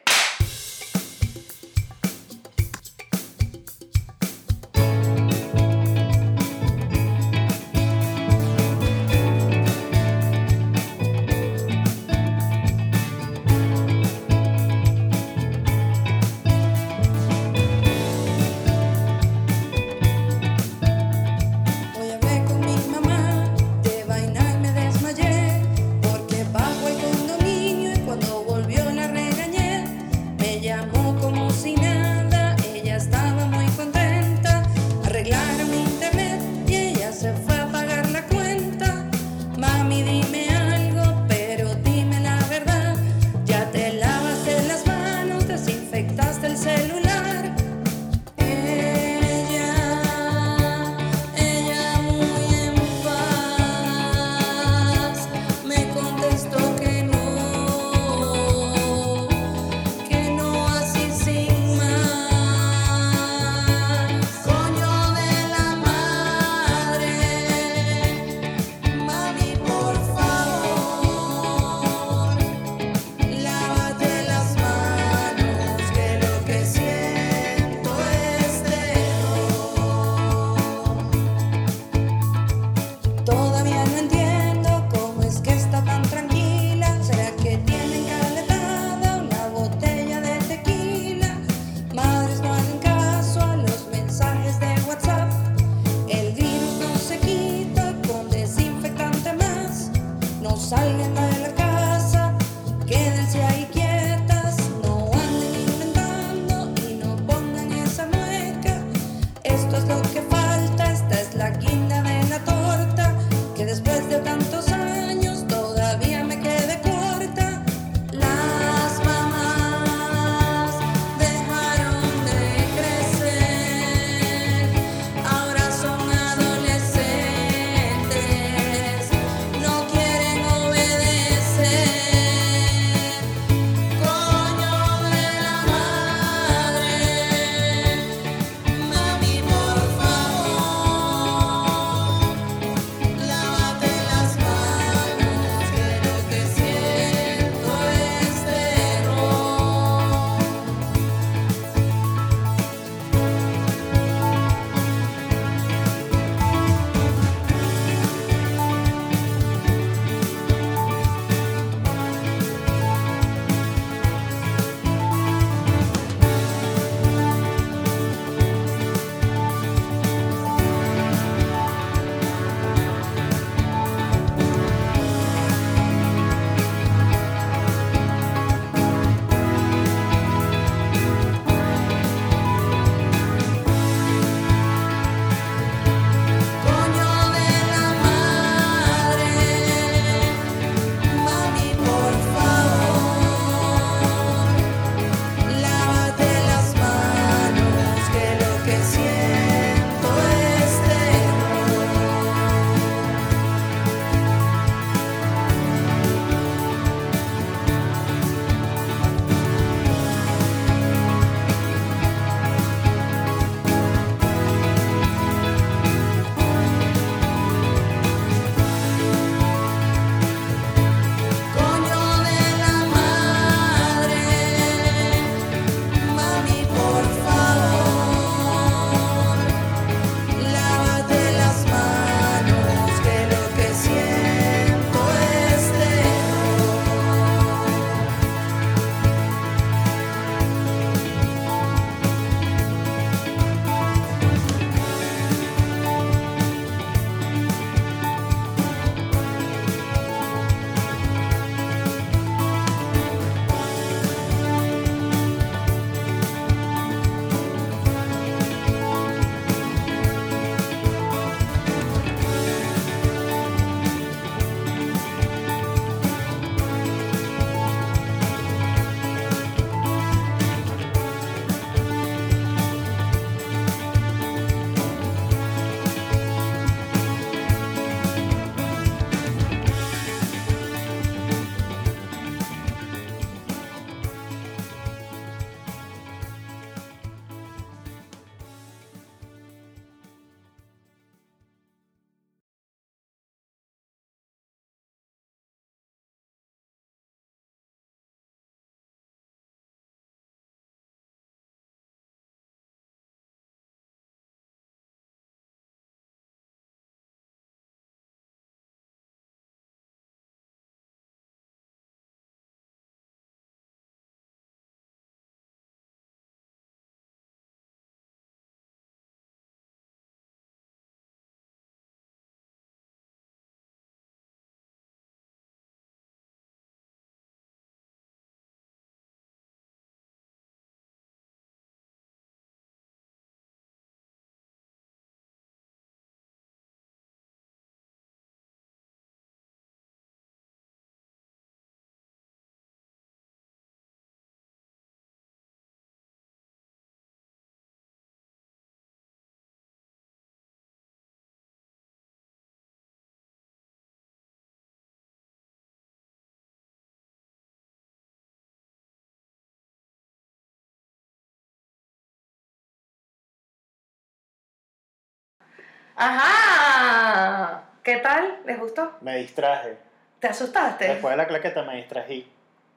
[366.02, 367.62] ¡Ajá!
[367.84, 368.40] ¿Qué tal?
[368.46, 368.94] ¿Les gustó?
[369.02, 369.78] Me distraje.
[370.20, 370.88] ¿Te asustaste?
[370.88, 372.32] Después de la claqueta me distrají.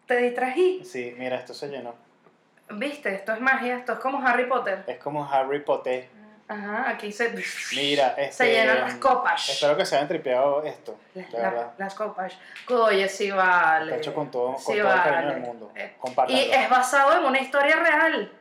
[0.06, 0.85] ¿Te distrají?
[0.85, 1.94] Sí, mira, esto se llenó.
[2.70, 3.14] ¿Viste?
[3.14, 4.82] Esto es magia, esto es como Harry Potter.
[4.88, 6.08] Es como Harry Potter.
[6.48, 7.32] Ajá, aquí se...
[7.76, 9.48] Mira, este, Se llenan las copas.
[9.50, 11.72] Espero que se hayan tripeado esto, La- verdad.
[11.78, 12.37] las copas.
[12.68, 13.85] Oye, sí vale.
[13.92, 15.35] Está hecho con todo, con Sí todo el cariño vale.
[15.35, 15.72] del mundo.
[15.76, 15.94] Eh.
[16.28, 18.32] Y es basado en una historia real.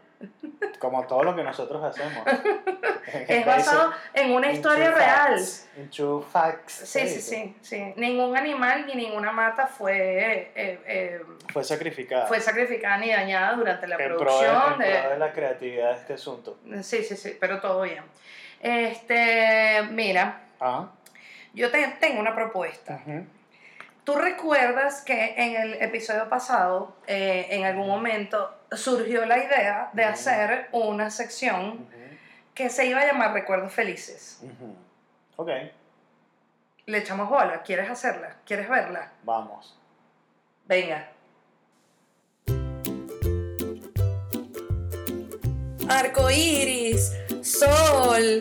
[0.79, 2.25] Como todo lo que nosotros hacemos.
[3.27, 5.33] Es basado en una historia real.
[5.37, 5.67] facts.
[5.75, 6.73] In true facts.
[6.73, 7.93] Sí, ¿se sí, sí, sí.
[7.97, 12.27] Ningún animal ni ninguna mata fue, eh, eh, Fue sacrificada.
[12.27, 14.73] fue sacrificada ni dañada durante la en pro, de, producción.
[14.73, 16.59] en de- pro de la creatividad de este asunto.
[16.83, 18.03] Sí, sí, sí, pero todo bien.
[18.61, 20.89] Este, mira, Ah.
[21.53, 23.01] yo te, tengo una propuesta.
[23.05, 23.25] ujú.
[24.03, 30.03] ¿Tú recuerdas que en el episodio pasado, eh, en algún momento, surgió la idea de
[30.03, 31.87] hacer una sección
[32.55, 34.41] que se iba a llamar Recuerdos Felices?
[35.35, 35.49] Ok,
[36.87, 37.61] Le echamos bola.
[37.61, 38.37] ¿Quieres hacerla?
[38.45, 39.11] ¿Quieres verla?
[39.23, 39.77] vamos.
[40.65, 41.09] Venga.
[45.89, 47.11] Arco iris,
[47.43, 48.39] sol,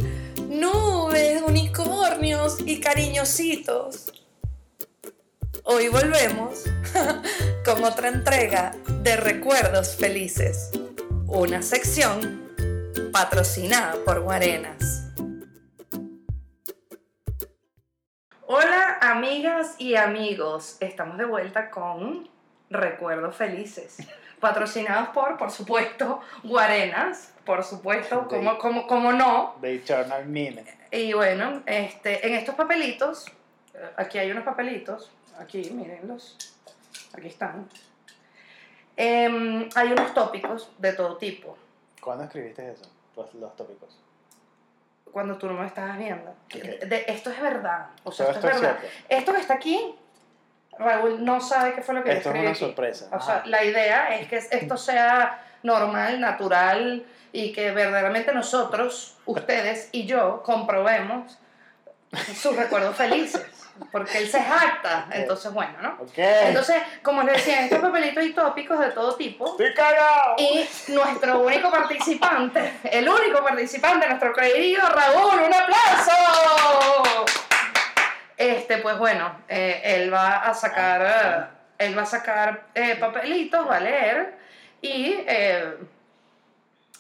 [0.49, 4.13] nubes, unicornios y cariñositos.
[5.65, 6.65] Hoy volvemos
[7.65, 10.71] con otra entrega de Recuerdos Felices,
[11.27, 12.51] una sección
[13.13, 15.13] patrocinada por Guarenas.
[18.47, 22.29] Hola amigas y amigos, estamos de vuelta con
[22.71, 23.99] Recuerdos Felices,
[24.41, 29.57] patrocinados por, por supuesto, Guarenas, por supuesto, como, como, como no.
[29.61, 30.65] The Eternal Mine.
[30.91, 33.27] Y bueno, este, en estos papelitos,
[33.97, 36.37] aquí hay unos papelitos, aquí mírenlos,
[37.17, 37.69] aquí están.
[38.97, 41.57] Em, hay unos tópicos de todo tipo.
[42.01, 42.85] ¿Cuándo escribiste eso?
[43.17, 43.99] Los, los tópicos.
[45.11, 46.35] Cuando tú no me estabas viendo.
[46.53, 47.87] De- esto es verdad.
[48.05, 48.79] O sea, esto, es verdad.
[49.09, 49.95] Esto que está aquí,
[50.79, 52.61] Raúl no sabe qué fue lo que yo Esto es escribí una aquí.
[52.61, 53.09] sorpresa.
[53.13, 53.47] O sea, Ajá.
[53.47, 60.43] la idea es que esto sea normal, natural y que verdaderamente nosotros, ustedes y yo
[60.43, 61.39] comprobemos
[62.35, 63.45] sus recuerdos felices.
[63.91, 65.07] Porque él se jacta.
[65.11, 65.99] Entonces, bueno, ¿no?
[66.17, 69.47] Entonces, como les decía, estos papelitos y tópicos de todo tipo.
[69.51, 70.37] ¡Estoy cagado!
[70.39, 77.25] Y nuestro único participante, el único participante, nuestro querido Raúl, un aplauso.
[78.37, 83.69] Este, pues bueno, eh, él va a sacar, eh, él va a sacar eh, papelitos,
[83.69, 84.39] va a leer
[84.81, 85.77] y eh,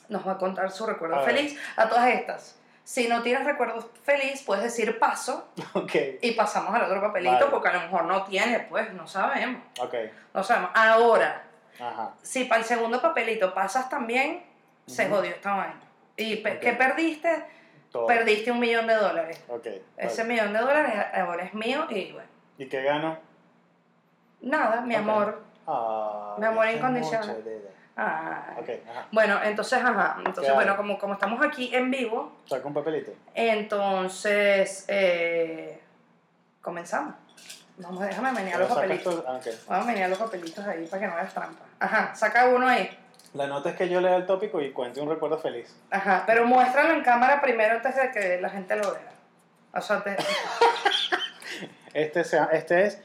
[0.09, 2.60] nos va a contar su recuerdo A feliz a todas estas.
[2.85, 7.47] Si no tienes recuerdos feliz, puedes decir paso Ok, y pasamos al otro papelito Vale.
[7.47, 9.95] porque a lo mejor no tiene, pues no sabemos, ok.
[10.35, 10.71] no sabemos.
[10.75, 11.43] Ahora,
[11.79, 12.14] Ajá.
[12.23, 14.43] si para el segundo papelito pasas también,
[14.87, 15.81] se jodió esta vaina.
[16.16, 16.61] ¿Y pe- Ok.
[16.61, 17.45] qué perdiste?
[17.93, 18.07] Todo.
[18.07, 19.43] Perdiste un millón de dólares.
[19.49, 19.66] Ok.
[19.97, 20.35] Ese vale.
[20.35, 22.29] millón de dólares ahora es mío y bueno.
[22.59, 23.19] ¿Y qué gano?
[24.40, 25.43] Nada, mi amor.
[25.66, 27.43] Ah, Mi amor incondicional.
[28.01, 28.57] Mucho de- Ah.
[28.59, 29.07] Ok, ajá.
[29.13, 30.15] Bueno, entonces, ajá.
[30.19, 30.55] Entonces, Claro.
[30.55, 33.13] bueno, como, como estamos aquí en vivo, Saca un papelito.
[33.35, 35.81] entonces eh,
[36.63, 37.15] comenzamos.
[37.79, 39.23] Vamos, déjame menear los Sacas papelitos.
[39.23, 39.47] tu- ah, ok.
[39.69, 41.65] Vamos a menear los papelitos ahí para que no hagas trampa.
[41.79, 42.91] Ajá, saca uno ahí.
[43.33, 45.75] La nota es que yo lea el tópico y cuente un recuerdo feliz.
[45.91, 49.13] Ajá, pero muéstralo en cámara primero antes de que la gente lo vea.
[49.73, 50.17] O sea, te-
[51.95, 53.01] Este, sea, este es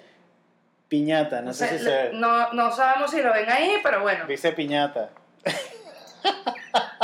[0.88, 2.10] piñata, no o sé sea, si se ve.
[2.14, 4.26] no, no sabemos si lo ven ahí, pero bueno.
[4.26, 5.10] Dice piñata.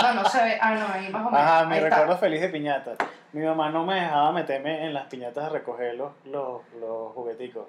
[0.02, 0.58] No, no se ve.
[0.62, 1.40] Ah, no, ahí más o menos.
[1.40, 1.90] Ajá, Ahí está.
[1.90, 2.94] recuerdo feliz de piñata.
[3.34, 7.68] Mi mamá no me dejaba meterme en las piñatas a recoger los, los, los jugueticos.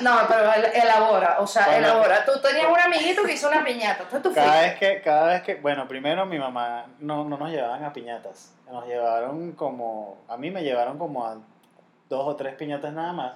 [0.00, 1.86] No, pero el- elabora, o sea, Bueno.
[1.86, 2.24] elabora.
[2.24, 5.42] Tú tenías un amiguito que hizo una piñata, entonces tú Cada vez que, cada vez
[5.42, 8.52] que, bueno, primero mi mamá no, no nos llevaban a piñatas.
[8.70, 11.36] Nos llevaron como, a mí me llevaron como a
[12.08, 13.32] dos o tres piñatas nada más.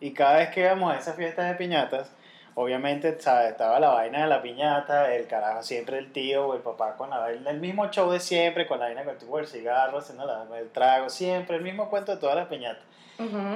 [0.00, 2.10] Y cada vez que íbamos a esas fiestas de piñatas,
[2.54, 3.50] obviamente, ¿sabes?
[3.50, 7.10] Estaba la vaina de la piñata, el carajo siempre el tío o el papá con
[7.10, 10.46] la vaina, el mismo show de siempre, con la vaina con el cigarro, haciendo la,
[10.58, 12.84] el trago, siempre, el mismo cuento de todas las piñatas.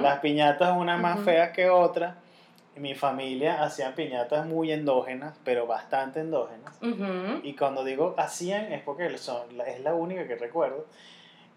[0.01, 1.25] Las piñatas, unas más Ujú.
[1.25, 2.15] feas que otras.
[2.75, 6.77] Y mi familia hacían piñatas muy endógenas, pero bastante endógenas.
[7.43, 10.85] Y cuando digo hacían es porque son, es la única que recuerdo.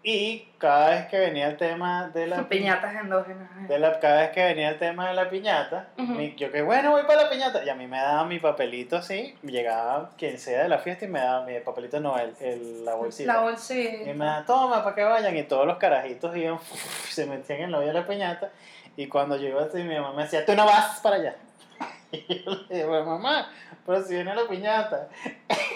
[0.01, 3.67] Y cada vez que venía el tema de la Piñatas endógenas.
[3.67, 6.91] de la, cada vez que venía el tema de la piñata, mi- yo que bueno,
[6.91, 7.65] voy para la piñata.
[7.65, 11.09] Y a mí me daba mi papelito así, llegaba quien sea de la fiesta y
[11.09, 13.33] me daba mi papelito, no, el, el- la bolsita.
[13.33, 14.13] La y bolsita.
[14.13, 15.35] me daba, toma, para que vayan.
[15.35, 16.59] Y todos los carajitos iban,
[17.09, 18.49] se metían en la olla de la piñata.
[18.95, 21.35] Y cuando yo iba así, mi mamá me decía, tú no vas para allá.
[22.11, 23.51] Y yo le digo, mamá,
[23.85, 25.09] pero si viene la piñata.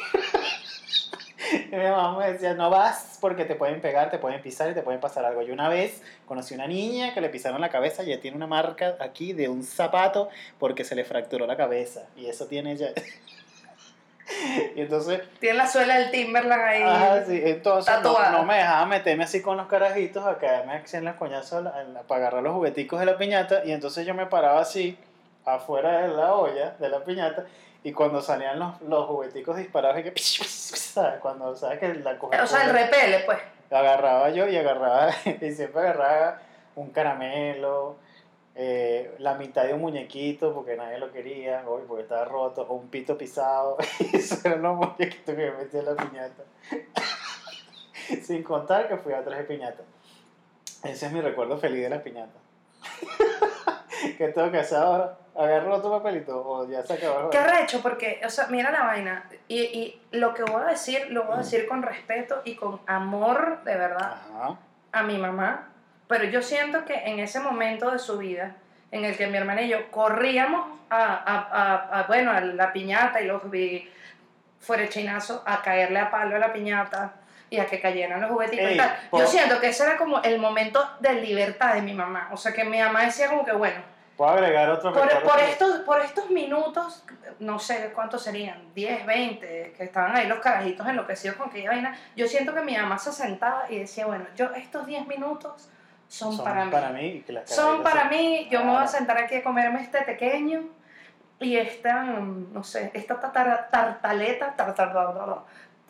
[1.72, 4.74] Y mi mamá me decía, no vas porque te pueden pegar, te pueden pisar y
[4.74, 5.42] te pueden pasar algo.
[5.42, 8.48] Yo una vez conocí una niña que le pisaron la cabeza y ella tiene una
[8.48, 12.08] marca aquí de un zapato porque se le fracturó la cabeza.
[12.16, 12.90] Y eso tiene ella.
[14.76, 16.82] y entonces, Tiene la suela del Timberland ahí.
[16.82, 20.98] ajá, sí, entonces no, no me dejaba meterme así con los carajitos a caerme así
[20.98, 21.68] en las coñazos
[22.08, 23.64] para agarrar los jugueticos de la piñata.
[23.66, 24.98] Y entonces yo me paraba así
[25.46, 27.46] afuera de la olla de la piñata.
[27.84, 31.20] Y cuando salían los, los jugueticos disparados, y que, ¿sabes?
[31.20, 33.40] Cuando sabes que la O sea, el repele, pues.
[33.70, 36.42] agarraba yo y agarraba, y siempre agarraba
[36.76, 37.98] un caramelo,
[38.56, 42.74] eh, la mitad de un muñequito porque nadie lo quería, o porque estaba roto, o
[42.76, 46.44] un pito pisado, y esos eran los muñequitos que me metía en la piñata.
[48.24, 49.84] Sin contar que fui a tres de piñata.
[50.84, 52.40] Ese es mi recuerdo feliz de la piñata.
[54.18, 55.18] ¿Qué tengo que hacer ahora?
[55.36, 57.30] ¿Agarro otro papelito o ya se acabó?
[57.30, 59.24] Qué arrecho, porque, o sea, mira la vaina.
[59.48, 62.80] Y, y lo que voy a decir, lo voy a decir con respeto y con
[62.86, 64.58] amor, de verdad, Ajá.
[64.92, 65.70] a mi mamá.
[66.08, 68.56] Pero yo siento que en ese momento de su vida,
[68.92, 72.72] en el que mi hermana y yo corríamos a, a, a, a, bueno, a la
[72.72, 73.90] piñata y los vi
[74.60, 77.16] fuera chinazo, a caerle a palo a la piñata
[77.50, 78.96] y a que cayeran los juguetitos Ey, y tal.
[79.12, 82.30] Yo siento que ese era como el momento de libertad de mi mamá.
[82.32, 83.82] O sea, que mi mamá decía como que, bueno,
[84.18, 87.04] ¿Puedo agregar otro por, por estos, por estos minutos,
[87.40, 91.98] no sé cuántos serían, 10, 20, que estaban ahí los carajitos enloquecidos con aquella vaina,
[92.16, 95.70] yo siento que mi mamá se sentaba y decía, bueno, yo estos 10 minutos
[96.08, 97.06] son, para mí.
[97.08, 99.82] y que las Son para se- mí, yo me voy a sentar aquí a comerme
[99.82, 100.62] este pequeño
[101.40, 104.94] y esta, mm, no sé, esta tartaleta, tartar-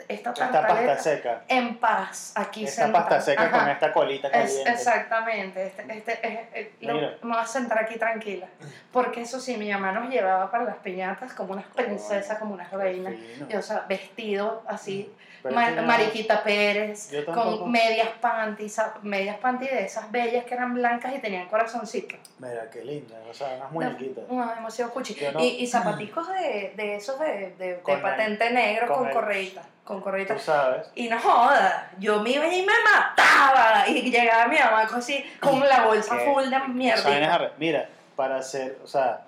[0.08, 1.44] esta Esta pasta seca.
[1.48, 3.06] en paz, aquí Esta sentada.
[3.06, 3.60] pasta seca Ajá.
[3.60, 4.72] con esta colita Es- caliente.
[4.72, 6.20] exactamente, este, este,
[6.60, 8.48] eh, lo- me voy a sentar aquí tranquila.
[8.92, 12.72] Porque eso sí, mi mamá nos llevaba para las piñatas como unas princesas, como unas
[12.72, 13.14] reinas.
[13.50, 15.12] Y, o sea, vestido así,
[15.44, 21.14] es yo- Mariquita Pérez, con medias panties, medias panties de esas bellas que eran blancas
[21.16, 22.18] y tenían corazoncitos.
[22.40, 23.16] Mira, qué linda.
[23.30, 24.24] O sea, unas muñequitas.
[24.30, 25.14] No, demasiado cuchi.
[25.16, 29.04] Yo no- Y, y zapaticos de, de esos de, de, de el- patente negro con
[29.06, 29.64] con, correíta.
[29.84, 30.36] Con correíta.
[30.36, 30.90] Tú sabes.
[30.96, 33.88] Y no joda, yo me iba y me mataba.
[33.88, 36.26] Y llegaba mi mamá así con la bolsa ¿Qué?
[36.26, 37.52] full de mierda.
[37.58, 39.26] Mira, para hacer, o sea,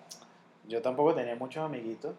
[0.68, 2.16] yo tampoco tenía muchos amiguitos.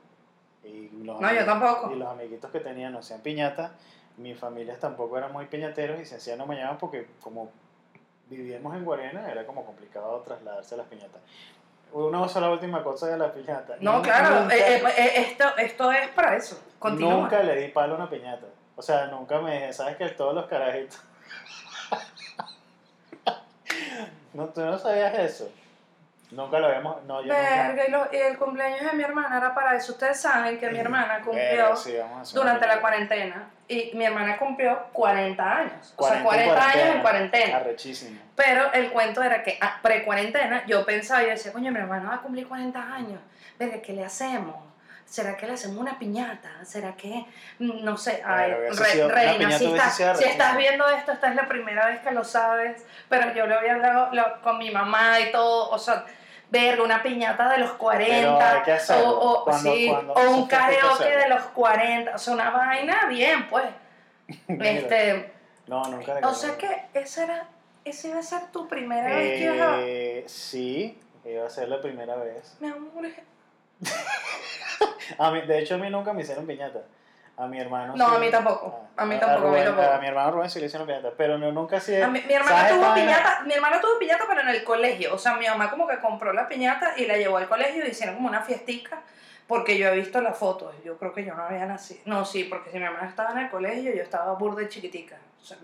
[0.62, 1.90] Y los No, yo tampoco.
[1.92, 3.70] Y los amiguitos que tenía no hacían piñatas.
[4.18, 7.50] Mis familias tampoco eran muy piñateros y se hacían no mañana porque como
[8.28, 11.20] vivíamos en Guarena era como complicado trasladarse a las piñatas.
[11.92, 13.76] Una sola última cosa de la piñata.
[13.80, 16.60] No, claro, nunca- eh, eh, eh, esto, esto es para eso.
[16.78, 17.14] Continúa.
[17.14, 18.46] Nunca le di palo a una piñata.
[18.76, 21.00] O sea, nunca me dije, ¿sabes que Todos los carajitos.
[24.34, 25.50] no, tú no sabías eso.
[26.30, 27.02] Nunca lo habíamos.
[27.04, 27.68] No, yo nunca.
[27.72, 29.92] Verga, y, lo- y el cumpleaños de mi hermana era para eso.
[29.92, 31.96] Ustedes saben que mi hermana cumplió Verga, sí,
[32.34, 33.48] durante la cuarentena.
[33.68, 35.92] Y mi hermana cumplió 40 años.
[35.96, 36.94] O 40 sea, en 40 años cuarentena.
[36.94, 37.56] en cuarentena.
[37.56, 38.20] Arrechísimo.
[38.36, 42.16] Pero el cuento era que ah, pre-cuarentena yo pensaba, yo decía, coño, mi hermano va
[42.16, 43.20] a cumplir 40 años.
[43.58, 44.54] Verga, ¿qué le hacemos?
[45.04, 46.64] ¿Será que le hacemos una piñata?
[46.64, 47.24] ¿Será que,
[47.60, 51.36] mm, no sé, ay, re- sido- Reina, si, sido si estás viendo esto, esta es
[51.36, 55.20] la primera vez que lo sabes, pero yo lo había hablado lo- con mi mamá
[55.20, 56.04] y todo, o sea,
[56.50, 59.10] verga, una piñata de los 40, Pero hay que hacerlo.
[59.18, 63.06] o, o- Cuando- sí, cuando- o un karaoke de los 40, o sea, una vaina
[63.06, 63.64] bien, pues.
[64.48, 65.32] Este,
[65.66, 67.48] No, nunca o sea que esa era,
[67.84, 69.76] esa iba a ser tu primera vez que ibas a...
[69.80, 72.56] Eh, sí, iba a ser la primera vez.
[72.60, 73.06] Mi amor,
[75.18, 76.80] A mí, de hecho, a mí nunca me hicieron piñata.
[77.38, 77.94] A mi hermano.
[77.96, 78.16] No, sí.
[78.16, 78.80] a mí tampoco.
[78.96, 79.90] A mí A- tampoco, a mí Rubén- tampoco.
[79.92, 81.92] A mi hermano Rubén sí le hicieron piñata, pero no, nunca sí.
[82.10, 85.18] Mi, mi hermana ¿sabes tuvo piñata, mi hermana tuvo piñata pero en el colegio, o
[85.18, 88.14] sea, mi mamá como que compró la piñata y la llevó al colegio y hicieron
[88.16, 89.02] como una fiestica,
[89.46, 92.44] porque yo he visto las fotos, yo creo que yo no había nacido, no, sí,
[92.44, 95.58] porque si mi hermana estaba en el colegio, yo estaba burda y chiquitica, o sea,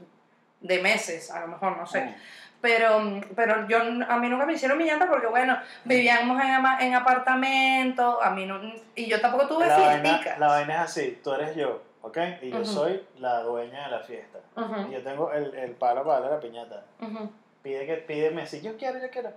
[0.60, 2.14] de meses, a lo mejor, no sé, Mm.
[2.62, 8.22] Pero, pero yo, a mí nunca me hicieron piñata porque, bueno, vivíamos en, en apartamento,
[8.22, 8.58] a mí no,
[8.94, 12.16] y yo tampoco tuve La vaina, la vaina es así, tú eres yo, ¿ok?
[12.40, 12.64] Y yo Ujú.
[12.66, 14.38] soy la dueña de la fiesta.
[14.56, 16.84] Ujú, Y yo tengo el, el palo para darle la piñata.
[17.00, 17.30] ujú.
[17.62, 19.30] Pide que, pídeme si yo quiero, yo quiero.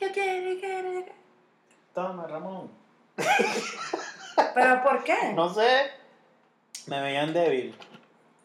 [0.00, 1.18] Yo quiero, yo quiero, yo quiero.
[1.92, 2.70] Toma, Ramón.
[4.54, 5.32] ¿Pero por qué?
[5.34, 5.90] No sé,
[6.86, 7.76] me veían débil.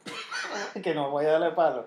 [0.84, 1.86] que no voy a darle palo.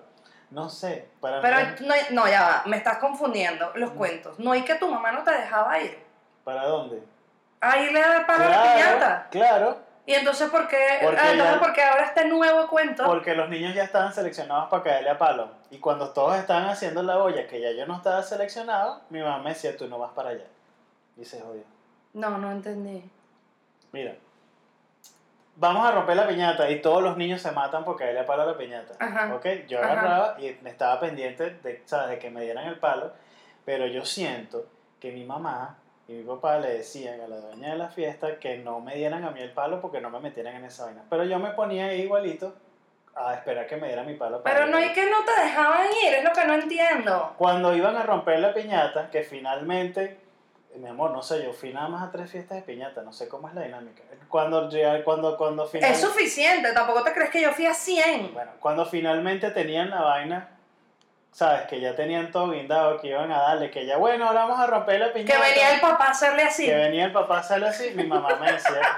[0.53, 4.37] No sé, para Pero mí, no, no, ya va, me estás confundiendo los cuentos.
[4.37, 5.97] No, y que tu mamá no te dejaba ir.
[6.43, 7.01] ¿para dónde?
[7.61, 9.27] A irle a dar palo a la piñata.
[9.31, 10.99] claro, Y entonces, ¿por qué?
[11.01, 13.03] Porque ah, entonces, ya- ¿por qué ahora este nuevo cuento?
[13.05, 15.49] porque los niños ya estaban seleccionados para caerle a palo.
[15.71, 19.39] Y cuando todos estaban haciendo la olla, que ya yo no estaba seleccionado, mi mamá
[19.39, 20.45] me decía, tú no vas para allá.
[21.17, 21.63] Y se jodió.
[22.13, 23.09] No, no entendí.
[23.91, 24.13] Mira,
[25.55, 28.43] vamos a romper la piñata y todos los niños se matan porque caerle a palo
[28.43, 28.93] a la piñata.
[28.99, 29.33] Ajá.
[29.35, 29.45] ¿Ok?
[29.67, 29.91] Yo Ajá.
[29.91, 32.09] agarraba y me estaba pendiente de, ¿sabes?
[32.09, 33.11] de que me dieran el palo,
[33.65, 34.65] pero yo siento
[34.99, 35.77] que mi mamá
[36.07, 39.23] y mi papá le decían a la dueña de la fiesta que no me dieran
[39.23, 41.03] a mí el palo porque no me metieran en esa vaina.
[41.09, 42.53] Pero yo me ponía ahí igualito
[43.15, 44.41] a esperar que me diera mi palo.
[44.41, 47.33] para Pero no hay que no te dejaban ir, es lo que no entiendo.
[47.37, 50.17] Cuando iban a romper la piñata, que finalmente,
[50.77, 53.27] mi amor, no sé, yo fui nada más a tres fiestas de piñata, no sé
[53.27, 54.01] cómo es la dinámica.
[54.27, 54.69] Cuando,
[55.03, 56.05] cuando, cuando Es finalmente...
[56.05, 58.33] suficiente, tampoco te crees que yo fui a 100.
[58.33, 60.49] Bueno, cuando finalmente tenían la vaina,
[61.31, 64.59] sabes, que ya tenían todo guindado, que iban a darle, que ya, bueno, ahora vamos
[64.59, 65.33] a romper la piñata.
[65.33, 66.65] Que venía el papá a hacerle así.
[66.65, 68.81] Que venía el papá sale así, mi mamá me decía.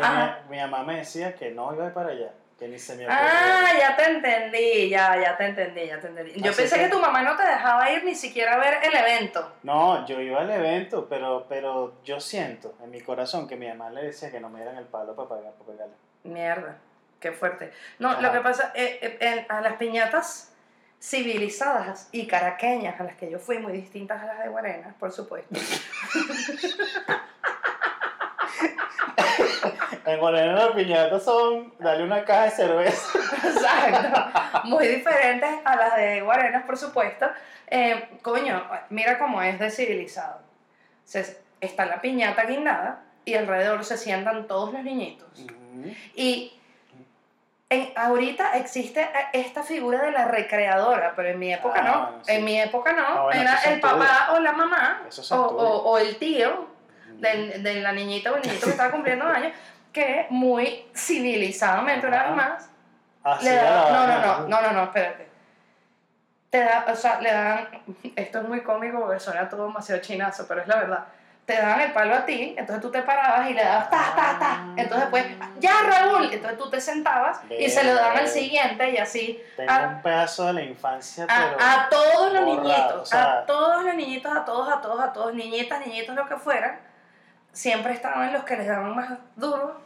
[0.00, 0.40] Ajá.
[0.50, 3.22] mi mamá me decía que no iba para allá, que ni se me ocurrió.
[3.22, 6.32] Ah, ya te entendí, ya, ya te entendí, ya te entendí.
[6.40, 8.78] Yo Así pensé que- que tu mamá no te dejaba ir ni siquiera a ver
[8.82, 9.52] el evento.
[9.62, 13.90] No, yo iba al evento, pero, pero yo siento en mi corazón que mi mamá
[13.90, 15.94] le decía que no me dieran el palo para pagar, para pegarle.
[16.24, 16.78] Mierda,
[17.20, 17.72] qué fuerte.
[17.98, 18.22] No, Ajá.
[18.22, 20.52] lo que pasa, eh, eh, en- a las piñatas
[20.98, 25.12] civilizadas y caraqueñas, a las que yo fui, muy distintas a las de Guarena, por
[25.12, 25.50] supuesto.
[30.06, 33.18] En Guarena las piñatas son darle una caja de cerveza.
[33.44, 34.30] Exacto.
[34.64, 37.26] Muy diferentes a las de Guarenas, por supuesto.
[37.68, 40.40] Eh, coño, mira cómo es de civilizado.
[41.04, 45.28] Se, está la piñata guindada y alrededor se sientan todos los niñitos.
[46.14, 46.52] Y
[47.68, 52.02] en, ahorita existe eh, esta figura de la recreadora, pero en mi época Ah, no.
[52.04, 52.32] bueno, sí.
[52.32, 53.02] En mi época no.
[53.04, 56.68] Ah, bueno, Era el papá o la mamá o, o, o el tío
[57.16, 59.52] de, de la niñita o el niñito que estaba cumpliendo años
[59.96, 62.70] que muy civilizadamente una vez más
[63.42, 65.26] le da, no, no, no, no, no, no, espérate.
[66.50, 67.68] Te da, o sea, le dan,
[68.14, 71.04] esto es muy cómico porque suena todo demasiado chinazo, pero es la verdad.
[71.46, 74.36] Te daban el palo a ti, entonces tú te parabas y le dabas ta, ta,
[74.38, 74.64] ta.
[74.76, 75.24] Entonces después,
[75.60, 79.42] ya Raúl, entonces tú te sentabas y se lo daban al siguiente y así.
[79.56, 81.56] Tengo a- un pedazo de la infancia, pero...
[81.60, 84.80] a, a todos los borrado, niñitos, o sea- a todos los niñitos, a todos, a
[84.82, 86.78] todos, a todos, niñitas, niñitos, lo que fueran,
[87.56, 89.80] siempre estaban los que les daban más duro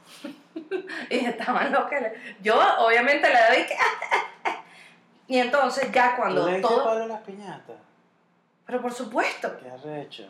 [1.09, 2.35] y estaban los que le...
[2.43, 3.77] Yo obviamente le doy que...
[5.29, 6.85] y entonces ya cuando ¿Tú le diste todo...
[6.85, 7.77] palo a las piñatas?
[8.66, 10.29] Pero por supuesto, ¿Qué has hecho?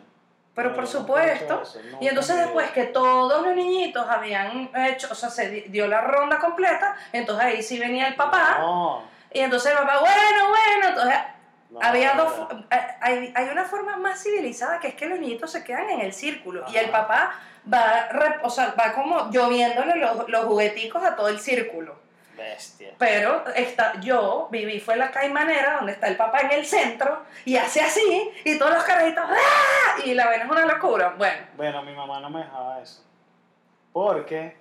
[0.53, 1.61] pero No, por supuesto.
[1.63, 5.87] eso, Y entonces después que todos los niñitos habían hecho, o sea, se di- dio
[5.87, 8.57] la ronda completa, entonces ahí sí venía el papá.
[8.59, 11.15] No, Y entonces el papá, bueno, bueno, entonces
[11.71, 12.49] no, había dos, no.
[12.49, 15.89] fo- eh, hay, hay una forma más civilizada que es que los niñitos se quedan
[15.89, 17.07] en el círculo y el Ajá.
[17.07, 17.33] papá
[17.73, 18.07] va,
[18.43, 21.99] o sea, va como lloviéndole los, los jugueticos a todo el círculo.
[22.37, 22.93] Bestia.
[22.97, 27.55] Pero está, yo viví fue la caimanera donde está el papá en el centro y
[27.57, 29.99] hace así y todos los carajitos ¡ah!
[30.03, 31.13] y la vaina es una locura.
[31.17, 33.03] Bueno, Bueno, mi mamá no me dejaba eso.
[33.93, 34.55] Porque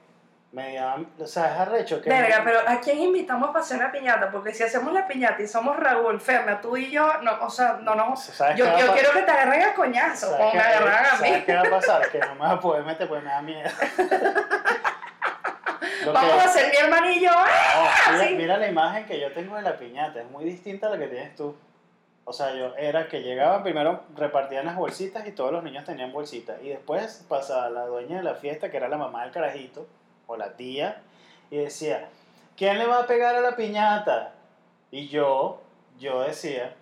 [0.53, 2.11] me daban, o sea, es arrecho que...
[2.11, 4.33] verga, pero ¿a quién invitamos para hacer una piñata?
[4.33, 7.79] Porque si hacemos la piñata y somos Raúl, Ferna, tú y yo, no, o sea,
[7.83, 8.17] no.
[8.17, 11.33] ¿Sabes Yo, yo quiero que te agarren a coñazo, ¿sabes qué- me agarraran a ¿Sabes
[11.39, 11.43] mí.
[11.45, 12.11] qué va a pasar?
[12.11, 13.71] Que no me vas a poder meter porque me da miedo.
[16.05, 17.31] Lo Vamos que- a hacer mi hermanillo.
[17.33, 17.85] ¡ah!
[18.07, 18.35] No, mira, sí.
[18.35, 21.07] mira la imagen que yo tengo de la piñata, es muy distinta a la que
[21.09, 21.55] tienes tú.
[22.25, 26.13] O sea, yo era que llegaban, primero repartían las bolsitas y todos los niños tenían
[26.13, 26.57] bolsitas.
[26.63, 29.87] Y después pasaba la dueña de la fiesta, que era la mamá del carajito,
[30.31, 31.03] o la tía,
[31.51, 32.09] y decía,
[32.57, 34.33] ¿quién le va a pegar a la piñata?
[34.93, 35.61] Y yo,
[35.99, 36.73] yo decía,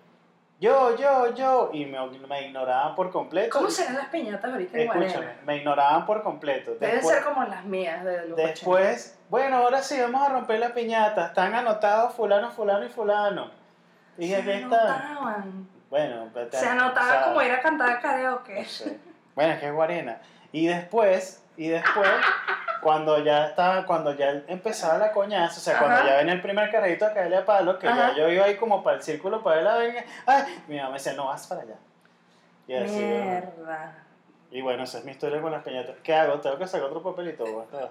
[0.59, 1.97] yo, yo, yo, y me,
[2.27, 3.49] me ignoraban por completo.
[3.57, 5.33] ¿Cómo serán las piñatas ahorita en Escúchame, Guarena?
[5.45, 6.75] me ignoraban por completo.
[6.79, 10.59] Deben Después- ser como las mías de los Después, bueno, ahora sí, vamos a romper
[10.59, 11.27] la piñata.
[11.27, 13.49] Están anotados fulano, fulano y fulano.
[14.17, 14.73] Y Se aquí están.
[14.73, 15.69] anotaban.
[15.89, 18.59] Bueno, te- Se anotaba o sea, como ir a cantar karaoke.
[18.61, 18.99] No sé.
[19.33, 20.21] Bueno, es que es Guarena.
[20.51, 22.09] Y después, y después,
[22.81, 26.07] cuando ya estaba, cuando ya empezaba la coñaza, o sea, cuando Ajá.
[26.07, 28.11] ya venía el primer carrito a caerle a palo, que Ajá.
[28.11, 30.93] ya yo iba ahí como para el círculo para la venga, ay, mi mamá me
[30.93, 31.75] decía, no vas para allá.
[32.65, 33.93] Y así, Mierda.
[34.51, 35.97] y bueno, esa es mi historia con las piñatas.
[36.01, 36.39] ¿Qué hago?
[36.39, 37.43] Tengo que sacar otro papelito.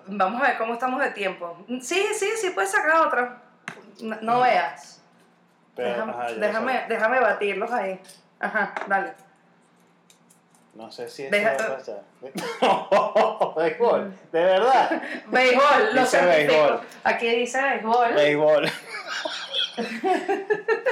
[0.07, 1.55] Vamos a ver cómo estamos de tiempo.
[1.83, 3.37] Sí, sí, sí, puedes sacar otro.
[4.01, 5.03] No, no veas.
[5.77, 8.01] pero, déjame, ajá, déjame, déjame batirlos ahí.
[8.41, 9.28] Ajá, dale.
[10.79, 12.03] No sé si esto Deja- va a pasar.
[13.57, 15.03] béisbol, de verdad.
[15.27, 16.81] Béisbol, lo Dice béisbol.
[17.03, 18.15] Aquí dice béisbol.
[18.15, 18.65] Béisbol.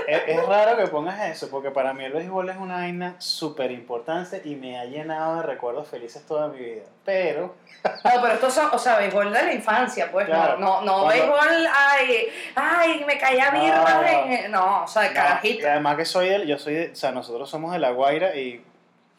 [0.06, 3.70] es, es raro que pongas eso, porque para mí el béisbol es una vaina súper
[3.70, 6.82] importante y me ha llenado de recuerdos felices toda mi vida.
[7.04, 10.26] Pero, No, pero estos son, o sea, béisbol de la infancia, pues.
[10.26, 10.58] Claro.
[10.58, 14.06] No, no, no Cuando- béisbol, ay, ay, me caía No, birra no.
[14.32, 14.50] en.
[14.50, 15.68] No, o sea, de no, y carajito.
[15.68, 18.64] además que soy del, yo soy de, o sea, nosotros somos de La Guaira y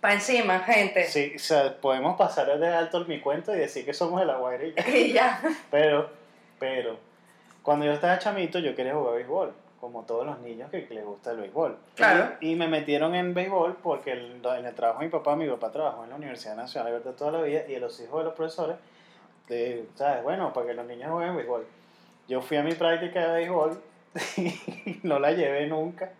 [0.01, 1.05] Pa' encima, gente.
[1.05, 4.37] Sí, o sea, podemos pasar de alto mi cuento y decir que somos de la
[4.37, 5.41] Guaira y ya.
[5.71, 6.09] Pero,
[6.59, 6.97] pero,
[7.63, 11.31] cuando yo estaba chamito, yo quería jugar béisbol, como todos los niños que les gusta
[11.31, 11.77] el béisbol.
[11.95, 12.33] Claro.
[12.41, 15.47] Y, y me metieron en béisbol porque el- en el trabajo de mi papá, mi
[15.49, 18.19] papá trabajó en la Universidad Nacional de Libertad toda la vida y a los hijos
[18.19, 18.75] de los profesores,
[19.47, 20.21] de, ¿sabes?
[20.23, 21.65] Bueno, para que los niños jueguen béisbol.
[22.27, 23.81] Yo fui a mi práctica de béisbol
[24.37, 26.11] y no la llevé nunca.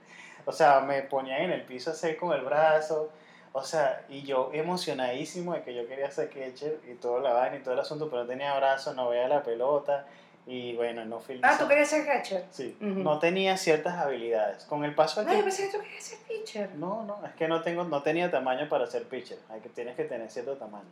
[0.45, 3.11] O sea, me ponía en el piso así con el brazo.
[3.53, 7.57] O sea, y yo emocionadísimo de que yo quería ser catcher y todo la vaina
[7.57, 10.05] y todo el asunto, pero no tenía brazo, no veía la pelota
[10.45, 11.39] y bueno, no fui.
[11.43, 12.45] Ah, tú querías ser catcher.
[12.51, 14.63] Sí, no tenía ciertas habilidades.
[14.65, 15.55] Con el paso del No, yo tiempo.
[15.57, 16.75] pensé que tú querías ser pitcher.
[16.75, 19.39] No, no, es que no tengo, no tenía tamaño para ser pitcher.
[19.49, 20.85] Hay que, tienes que tener cierto tamaño.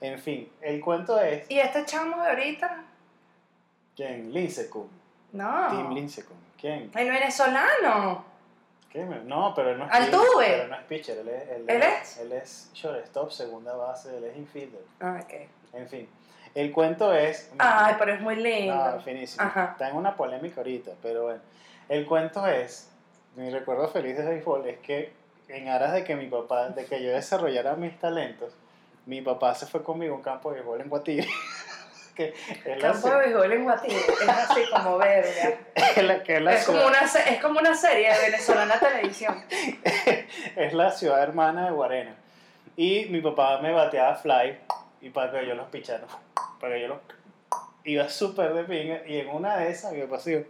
[0.00, 2.84] En fin, el cuento es ¿Y este chamo de ahorita?
[3.96, 4.32] ¿quién?
[4.32, 4.88] Lincecum.
[5.32, 5.68] No.
[5.68, 6.36] Team Lincecum.
[6.60, 6.90] ¿Quién?
[6.94, 8.24] El venezolano.
[8.92, 9.04] ¿Qué?
[9.04, 10.44] No, pero él no es Altuve.
[10.44, 12.18] pitcher, Pero no es pitcher, él es, él, ¿Él es?
[12.18, 14.82] Él es shortstop, segunda base, él es infielder.
[15.00, 15.32] Ah, ok.
[15.72, 16.08] En fin,
[16.54, 18.74] el cuento es Ay, pero es muy lindo.
[18.74, 19.42] No, finísimo.
[19.44, 19.70] Ajá.
[19.72, 21.40] Está en una polémica ahorita, pero bueno.
[21.88, 22.90] El cuento es,
[23.34, 25.12] mi recuerdo feliz de béisbol es que
[25.48, 28.52] en aras de que mi papá, de que yo desarrollara mis talentos,
[29.06, 31.28] mi papá se fue conmigo a un campo de béisbol en Guatire.
[32.14, 32.34] que
[32.64, 33.70] es la, Campo de béisbol en.
[33.70, 35.58] Es así como verga.
[35.74, 38.78] es la- que es la Es como, ciudad, una, es como una serie de venezolana
[38.78, 39.44] televisión.
[40.56, 42.16] es la ciudad hermana de Guarena.
[42.76, 44.58] Y mi papá me bateaba fly
[45.00, 46.06] y para que yo los pichara,
[46.60, 46.98] para que yo los...
[47.84, 50.46] Iba súper de pinga y en una de esas, mi papá se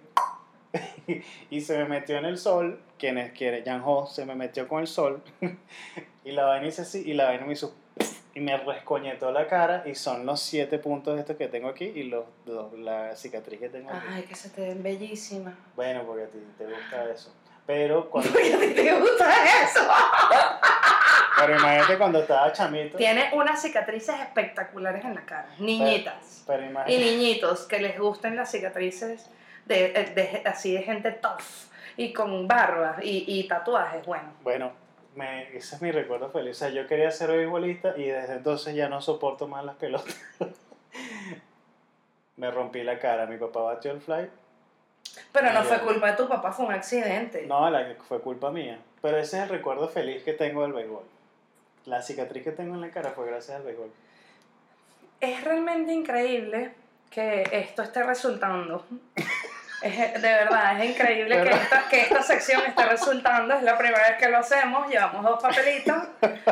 [1.51, 4.69] y se me metió en el sol, quien es que Jan Ho se me metió
[4.69, 5.23] con el sol
[6.25, 7.75] y la vaina hizo así y la vaina me hizo
[8.35, 12.05] y me rescoñetó la cara y son los siete puntos estos que tengo aquí y
[12.05, 14.07] los, los- la cicatriz que tengo aquí.
[14.11, 15.55] Ay, que se te ven bellísimas.
[15.77, 17.33] Bueno, porque a ti te gusta eso.
[17.67, 19.31] Pero cuando Porque a ti te gusta
[19.63, 19.81] eso.
[21.39, 22.97] pero imagínate cuando estaba chamito.
[22.99, 25.49] Tiene unas cicatrices espectaculares en la cara.
[25.59, 26.45] Niñitas.
[26.47, 26.99] Pero Y imagínate.
[27.05, 29.29] niñitos que les gusten las cicatrices
[29.67, 31.41] de, de- así de gente tough
[31.97, 34.05] y con barba y, y tatuajes.
[34.07, 34.73] Bueno, Bueno,
[35.15, 36.57] me, ese es mi recuerdo feliz.
[36.57, 40.17] O sea, yo quería ser beisbolista y desde entonces ya no soporto más las pelotas.
[42.37, 43.27] me rompí la cara.
[43.27, 44.29] Mi papá batió el fly.
[45.33, 47.47] pero no fue culpa de tu papá, fue un accidente.
[47.47, 48.79] No, la, fue culpa mía.
[49.01, 51.05] Pero ese es el recuerdo feliz que tengo del béisbol.
[51.87, 53.91] La cicatriz que tengo en la cara fue gracias al béisbol.
[55.21, 56.73] Es realmente increíble
[57.11, 58.85] que esto esté resultando.
[59.83, 63.55] Es, de verdad, es increíble que esta, que esta sección esté resultando.
[63.55, 64.89] Es la primera vez que lo hacemos.
[64.89, 65.97] Llevamos dos papelitos.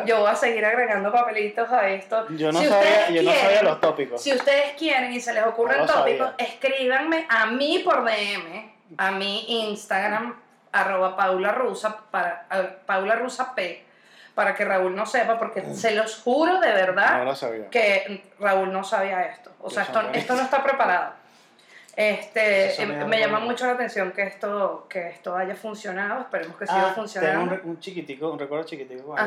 [0.05, 2.27] Yo voy a seguir agregando papelitos a esto.
[2.31, 4.23] Yo no, Si sabía, ustedes yo no sabía quieren- los tópicos.
[4.23, 6.47] Si ustedes quieren y se les ocurren No tópicos, sabía.
[6.47, 10.35] escríbanme a mí por DM, a mi Instagram,
[10.73, 12.47] arroba Paula Rusa, para,
[12.87, 13.85] Paula Rusa P,
[14.35, 18.83] para que Raúl no sepa, porque se los juro de verdad No que Raúl no
[18.85, 19.53] sabía esto.
[19.61, 21.20] O sea, esto, esto no está preparado.
[21.97, 26.23] Este, me em, da me llama mucho la atención que esto, que esto haya funcionado.
[26.23, 27.43] Esperemos que siga Ah, tengo funcionando.
[27.43, 29.25] un, re- un chiquitico, un recuerdo chiquitico con el.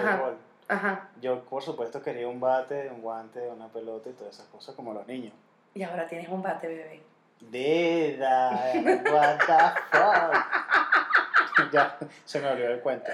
[0.69, 1.09] Ajá.
[1.21, 4.93] Yo, por supuesto, quería un bate, un guante, una pelota y todas esas cosas como
[4.93, 5.33] los niños.
[5.73, 7.01] Y ahora tienes un bate, bebé.
[7.41, 8.71] Deda,
[9.11, 11.69] what the fuck.
[11.73, 13.11] ya, se me olvidó el cuento.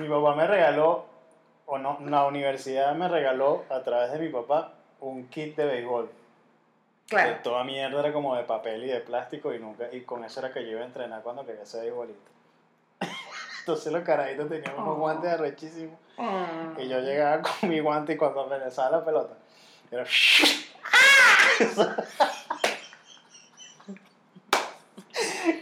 [0.00, 1.06] Mi papá me regaló,
[1.64, 6.10] o no, la universidad me regaló a través de mi papá un kit de béisbol.
[7.08, 7.34] Claro.
[7.34, 10.40] Que toda mierda era como de papel y de plástico y nunca, y con eso
[10.40, 12.30] era que yo iba a entrenar cuando quería ser beisbolista.
[13.60, 14.94] Entonces los carajitos tenían unos Oh.
[14.96, 16.80] guantes arrechísimos Mm.
[16.80, 19.34] y yo llegaba con mi guante y cuando lanzaba la pelota,
[19.90, 20.04] era...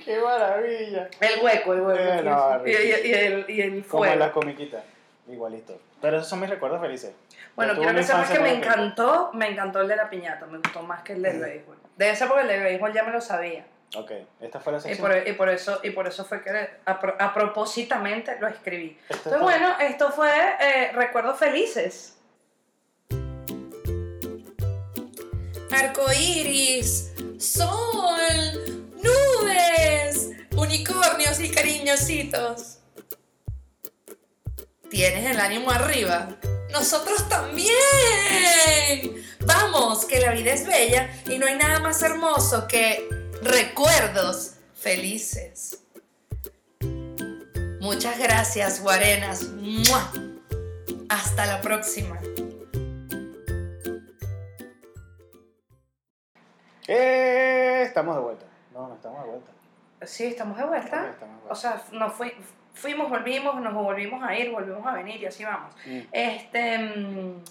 [0.04, 1.08] ¡Qué maravilla!
[1.20, 2.00] El hueco, el hueco.
[2.02, 4.16] Eh, no, y, y- y el, y el Como en fuego.
[4.16, 4.84] las comiquitas,
[5.28, 5.80] igualito.
[6.00, 7.12] Pero esos son mis recuerdos felices.
[7.56, 10.82] Bueno, quiero que sepas que me encantó, me encantó el de la piñata, me gustó
[10.82, 11.76] más que el del béisbol.
[11.96, 13.64] Debe ser porque el del béisbol ya me lo sabía.
[13.96, 14.10] Ok,
[14.40, 15.08] esta fue la Y sección.
[15.08, 16.50] por, y por eso, y por eso fue que
[16.84, 18.98] a, pro- a propósitamente lo escribí.
[19.08, 22.18] Esta Entonces, fue- bueno, esto fue eh, Recuerdos Felices.
[25.70, 32.78] Arcoíris, sol, nubes, unicornios y cariñositos.
[34.94, 36.28] ¿Tienes el ánimo arriba?
[36.70, 37.66] Nosotros también.
[39.44, 43.08] Vamos, que la vida es bella y no hay nada más hermoso que
[43.42, 45.80] recuerdos felices.
[47.80, 49.48] Muchas gracias, Guarenas.
[49.48, 50.12] ¡Mua!
[51.08, 52.16] Hasta la próxima.
[56.86, 57.82] ¡Eh!
[57.84, 58.46] Estamos de vuelta.
[58.72, 59.50] No, no estamos de vuelta.
[60.06, 61.10] Sí, estamos de vuelta.
[61.10, 61.52] Estamos de vuelta.
[61.52, 62.32] O sea, no fui,
[62.74, 65.74] fuimos, volvimos, nos volvimos a ir, volvimos a venir y así vamos.
[65.86, 66.00] Mm.
[66.12, 66.78] Este.
[66.78, 67.42] mm,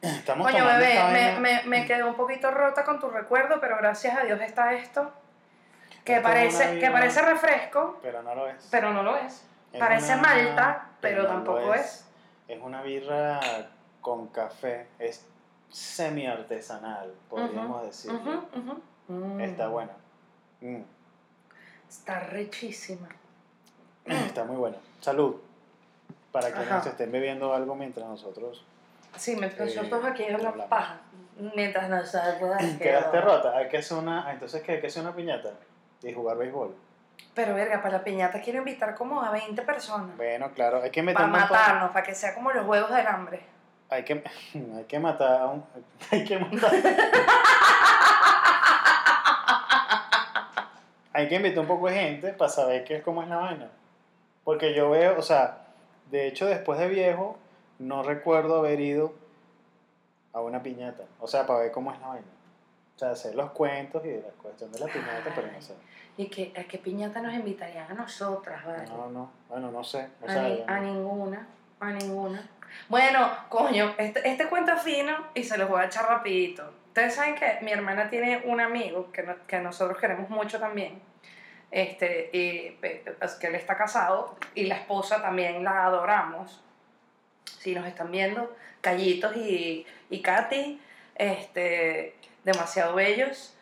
[0.00, 4.24] Estamos bebé, me, me, me quedé un poquito rota con tu recuerdo, pero gracias a
[4.24, 5.12] Dios está esto.
[6.04, 8.66] Que Esto es parece, que parece refresco, Pero no lo es.
[8.72, 9.46] pero no lo es.
[9.72, 12.04] Es Parece una- malta, pero no lo tampoco es.
[12.48, 13.38] Es una birra
[14.00, 14.88] con café.
[14.98, 15.24] Es
[15.70, 18.18] semi-artesanal, podríamos Ujú, decirlo.
[18.18, 18.82] ujú, ujú.
[19.08, 19.40] Mm.
[19.40, 19.92] Está buena.
[20.60, 20.82] Mm.
[21.88, 23.08] Está richísima.
[24.26, 24.76] Está muy buena.
[25.00, 25.36] Salud.
[26.30, 26.76] Para que Ajá.
[26.78, 28.64] nos estén bebiendo algo mientras nosotros
[29.16, 30.66] Sí, mientras Eh, nosotros aquí hablamos hablamos.
[30.70, 31.00] paja.
[31.54, 32.10] Mientras nos
[32.78, 33.56] quedaste rota.
[33.56, 34.30] Hay que hacer una.
[34.32, 34.72] Entonces, ¿qué?
[34.72, 35.50] Hay que hacer una piñata
[36.02, 36.74] y jugar béisbol.
[37.34, 40.16] Pero verga, para la piñata quiero invitar como a 20 personas.
[40.16, 43.40] Bueno, claro, hay que meter Para matarnos, para que sea como los huevos del hambre.
[43.90, 44.24] Hay que,
[44.76, 45.64] hay que matar a un.
[46.10, 46.72] Hay que matar.
[51.12, 53.68] hay que invitar un poco de gente para saber qué es cómo es la vaina.
[54.44, 55.66] Porque yo veo, o sea,
[56.10, 57.38] de hecho, después de viejo,
[57.78, 59.12] no recuerdo haber ido
[60.32, 61.04] a una piñata.
[61.20, 62.26] O sea, para ver cómo es la vaina.
[62.96, 65.74] O sea, hacer los cuentos y de la cuestión de la piñata, pero no sé.
[66.16, 68.84] ¿Y que, a qué piñata nos invitarían a nosotras, vale?
[68.86, 70.08] No, no, bueno, no sé.
[70.26, 71.46] A, ni- a ninguna,
[71.80, 72.50] a ninguna.
[72.88, 76.70] Bueno, coño, este, este cuento es fino y se los voy a echar rapidito.
[76.88, 81.00] Ustedes saben que mi hermana tiene un amigo que, no- que nosotros queremos mucho también,
[81.72, 82.70] este, y,
[83.18, 86.60] pues, que él está casado y la esposa también la adoramos.
[87.58, 90.80] Si nos están viendo, Callitos y, y Katy,
[91.16, 92.14] este,
[92.44, 93.56] demasiado bellos.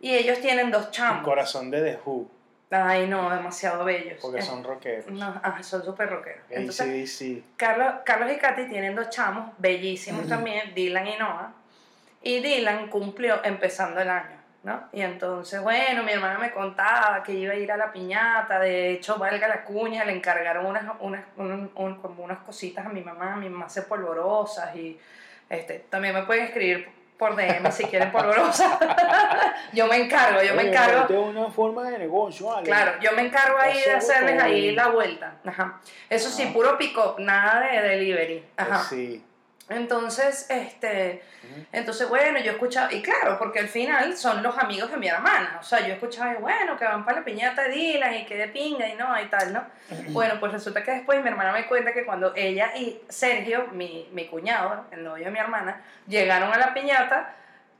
[0.00, 1.24] Y ellos tienen dos chamos.
[1.24, 2.28] corazón de The Who,
[2.70, 4.18] Ay, no, demasiado bellos.
[4.20, 5.06] porque Eh, son rockeros.
[5.06, 6.42] no, ah, son súper rockeros.
[6.50, 7.56] Entonces, ACDC.
[7.56, 11.52] Carlos, Carlos y Katy tienen dos chamos bellísimos también, Dylan y Noah.
[12.20, 14.33] Y Dylan cumplió empezando el año,
[14.64, 14.88] ¿no?
[14.92, 18.58] Y entonces, bueno, mi hermana me contaba que iba a ir a la piñata.
[18.58, 22.88] De hecho, valga la cuña, le encargaron unas, unas, un- un- como unas cositas a
[22.88, 23.36] mi mamá.
[23.36, 24.98] Mi mamá hace polvorosas y
[25.48, 26.88] este, también me pueden escribir
[27.18, 28.66] por DM si quieren polvorosas.
[29.72, 31.22] yo me encargo, yo me encargo.
[31.22, 32.48] Una forma de negocio.
[32.64, 35.34] Claro, yo me encargo ahí de hacerles ahí la vuelta.
[35.44, 35.80] Ajá.
[36.08, 38.44] Eso sí, puro pick-up, nada de delivery.
[38.56, 38.82] Pues Ajá.
[38.84, 39.24] sí.
[39.68, 41.22] Entonces, este,
[41.72, 45.56] entonces, bueno, yo escuchaba, y claro, porque al final son los amigos de mi hermana.
[45.58, 48.36] O sea, yo escuchaba, y bueno, que van para la piñata de Dylan y que
[48.36, 49.64] de pinga y no, y tal, ¿no?
[50.10, 54.06] Bueno, pues resulta que después mi hermana me cuenta que cuando ella y Sergio, mi,
[54.12, 57.34] mi cuñado, el novio de mi hermana, llegaron a la piñata,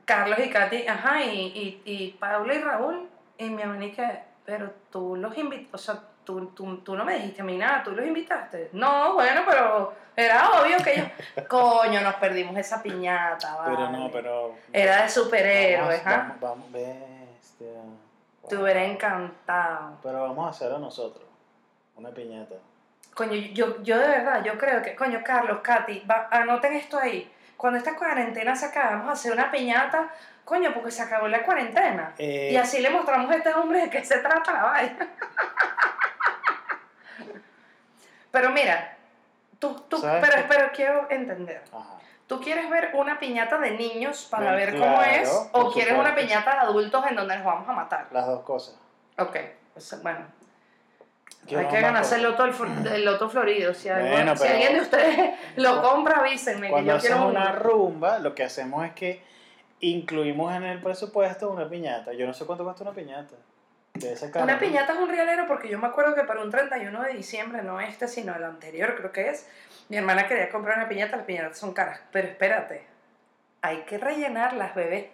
[0.05, 4.19] Carlos y Katy, ajá, y, y, y Paula y Raúl, y mi hermana y que,
[4.43, 7.83] pero tú los invitaste, o sea, tú, tú, tú no me dijiste a mí nada,
[7.83, 8.69] tú los invitaste.
[8.73, 11.07] No, bueno, pero era obvio que ellos,
[11.47, 13.97] coño, nos perdimos esa piñata, Pero vale.
[13.97, 14.55] no, pero.
[14.73, 16.33] Era de superhéroes, ¿ah?
[16.41, 17.67] vamos, bestia.
[18.49, 18.63] Te Wow.
[18.63, 19.97] hubiera encantado.
[20.03, 21.25] Pero vamos a hacerlo nosotros.
[21.95, 22.55] Una piñata.
[23.13, 27.31] Coño, yo, yo de verdad, yo creo que, coño, Carlos, Katy, va- anoten esto ahí.
[27.55, 30.09] Cuando esta cuarentena se acabe, vamos a hacer una piñata,
[30.43, 32.13] coño, porque se acabó la cuarentena.
[32.17, 35.07] Eh, Y así le mostramos a este hombre de qué se trata la vaina.
[38.35, 38.97] Pero mira,
[39.59, 41.63] tú, tú, ¿Sabes pero, pero quiero entender.
[41.71, 41.95] Ajá.
[42.27, 45.49] ¿Tú quieres ver una piñata de niños para ver cómo claro, es?
[45.53, 48.07] ¿O quieres una piñata de adultos en donde nos vamos a matar?
[48.11, 48.75] Las dos cosas.
[49.17, 49.37] Ok,
[49.73, 50.25] pues, bueno,
[51.47, 53.73] hay que ganarse el fl- el loto florido.
[53.73, 58.19] Si, Bueno, alguien de ustedes lo compra, avísenme que Cuando yo hacemos quiero una rumba,
[58.19, 59.23] lo que hacemos es que
[59.79, 62.11] incluimos en el presupuesto una piñata.
[62.11, 63.35] Yo no sé cuánto cuesta una piñata.
[64.31, 67.13] Caro, Una piñata es un realero porque yo me acuerdo que para un 31 de
[67.13, 69.47] diciembre, no este, sino el anterior creo que es,
[69.89, 71.99] mi hermana quería comprar una piñata, las piñatas son caras.
[72.11, 72.83] Pero espérate,
[73.61, 75.11] hay que rellenarlas, bebé.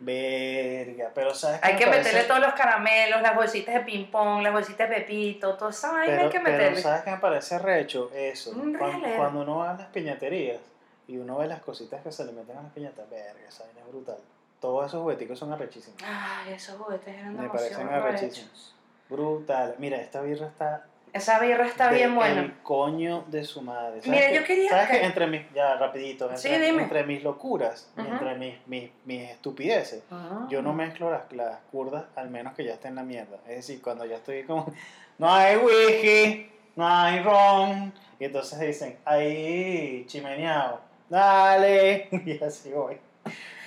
[0.00, 2.02] Verga, pero sabes qué Hay que parece?
[2.02, 6.06] meterle todos los caramelos, las bolsitas de ping-pong, las bolsitas de pepito, toda esa vaina
[6.06, 6.82] Pero, hay que pero meterle.
[6.82, 8.10] ¿sabes qué me parece recho?
[8.12, 8.50] Eso.
[8.50, 10.60] Un Cuando, cuando uno va a las piñaterías
[11.06, 13.80] y uno ve las cositas que se le meten a las piñatas, verga, esa vaina
[13.80, 14.16] es brutal.
[14.62, 16.00] Todos esos jugueticos son arrechísimos.
[16.06, 18.74] Ay, esos juguetes eran Me parecen arrechísimos.
[19.10, 19.74] Brutal.
[19.78, 20.86] Mira, esta birra está.
[21.12, 22.40] Esa birra está de bien buena.
[22.40, 24.00] El coño de su madre.
[24.00, 24.34] ¿Sabes Mira, qué?
[24.36, 25.52] yo quería ¿Sabes que- que entre mis.
[25.52, 26.24] Ya, rapidito.
[26.30, 26.84] Entre, Sí, dime.
[26.84, 30.04] entre mis locuras entre mis, mis, mis estupideces.
[30.10, 30.46] Ah.
[30.48, 33.36] Yo no mezclo las, las curdas al menos que ya esté en la mierda.
[33.48, 34.72] Es decir, cuando ya estoy como,
[35.18, 37.92] no hay whisky, no hay ron.
[38.20, 42.08] Y entonces dicen, hay chimeneado, dale.
[42.24, 42.96] Y así voy.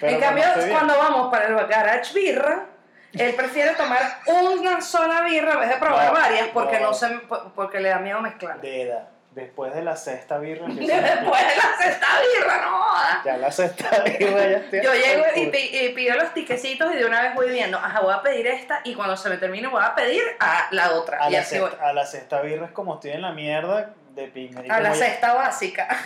[0.06, 2.66] Pero en cambio, cuando vamos para el garage birra,
[3.14, 6.93] él prefiere tomar una sola birra en vez de probar No, varias porque no, no.
[6.93, 7.08] se,
[7.56, 8.60] porque le da miedo mezclar.
[8.62, 13.18] Deda, Después de la sexta birra Después de la sexta birra, no jodas.
[13.26, 17.22] Ya la sexta birra ya estoy Yo llego y, pido los tiquecitos y de una
[17.22, 19.93] vez voy viendo, ajá, voy a pedir esta y cuando se me termine voy a
[19.93, 21.24] pedir a la otra.
[21.26, 21.72] A y la, así voy.
[21.82, 24.66] a la sexta birra es como estoy en la mierda de pinga.
[24.66, 25.88] Y A la ya- sexta básica.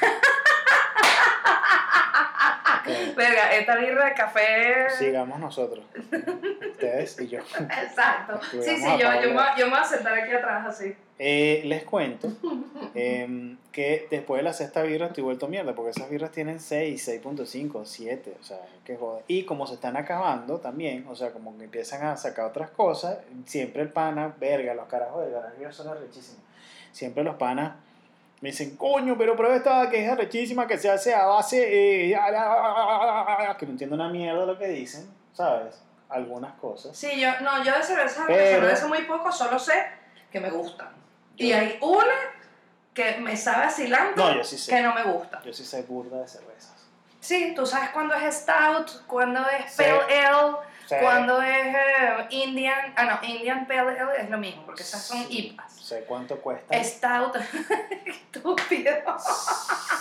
[3.15, 4.89] Verga, esta birra de café.
[4.97, 5.85] Sigamos nosotros.
[6.71, 7.39] Ustedes y yo.
[7.39, 8.39] Exacto.
[8.51, 10.95] Sí, sí, yo, yo, me, yo me voy a sentar aquí atrás así.
[11.21, 12.29] Eh, les cuento
[12.95, 17.21] em, que después de la sexta birra estoy vuelto mierda, porque esas birras tienen 6,
[17.23, 19.25] 6.5, 7, o sea, que joder.
[19.27, 23.17] Y como se están acabando también, o sea, como que empiezan a sacar otras cosas,
[23.45, 26.41] siempre el pana, verga, los carajos de ganas birras son arrechísimos.
[26.93, 27.73] Siempre los panas
[28.41, 32.15] me dicen, coño, pero prueba esta que es arrechísima, que se hace a base, eh,
[32.15, 35.81] ah, ah, ah", que no entiendo una mierda lo que dicen, ¿sabes?
[36.07, 36.97] Algunas cosas.
[36.97, 39.85] Sí, yo, no, yo de cerveza Pero- sé muy poco, solo sé
[40.31, 40.89] que me gustan.
[41.35, 42.13] Y Yo- hay una
[42.93, 44.71] que me sabe a cilantro No, yo sí sé.
[44.75, 45.41] que no me gusta.
[45.43, 46.73] Yo sí sé burda de cervezas.
[47.19, 49.73] Sí, tú sabes cuándo es stout, cuándo es.
[49.75, 50.55] Pale Ale,
[50.89, 52.93] O sea, cuándo es eh, Indian.
[52.95, 55.71] Ah, no, Indian Pale Ale es lo mismo, porque esas son Sí, IPAs.
[55.71, 56.83] Sé cuánto cuesta.
[56.83, 57.35] Stout,
[58.07, 58.95] estúpido.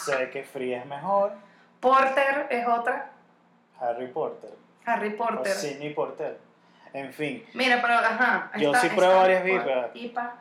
[0.02, 1.32] sé que Free es mejor.
[1.78, 3.10] Porter es otra.
[3.78, 4.50] Harry Potter.
[4.86, 5.52] Harry O Porter.
[5.52, 6.38] Sidney Porter.
[6.94, 7.44] En fin.
[7.52, 8.50] Mira, pero ajá.
[8.56, 9.90] Yo está- sí pruebo varias birras.
[9.92, 10.36] IPA.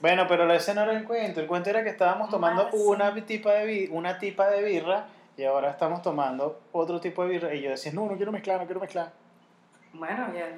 [0.00, 1.38] Bueno, pero ese no era el cuento.
[1.40, 2.76] El cuento era que estábamos tomando sí.
[2.76, 7.54] una tipa, de una tipa de birra y ahora estamos tomando otro tipo de birra.
[7.54, 9.12] Y yo decía, no, no quiero mezclar, no quiero mezclar.
[9.92, 10.48] Bueno, ya,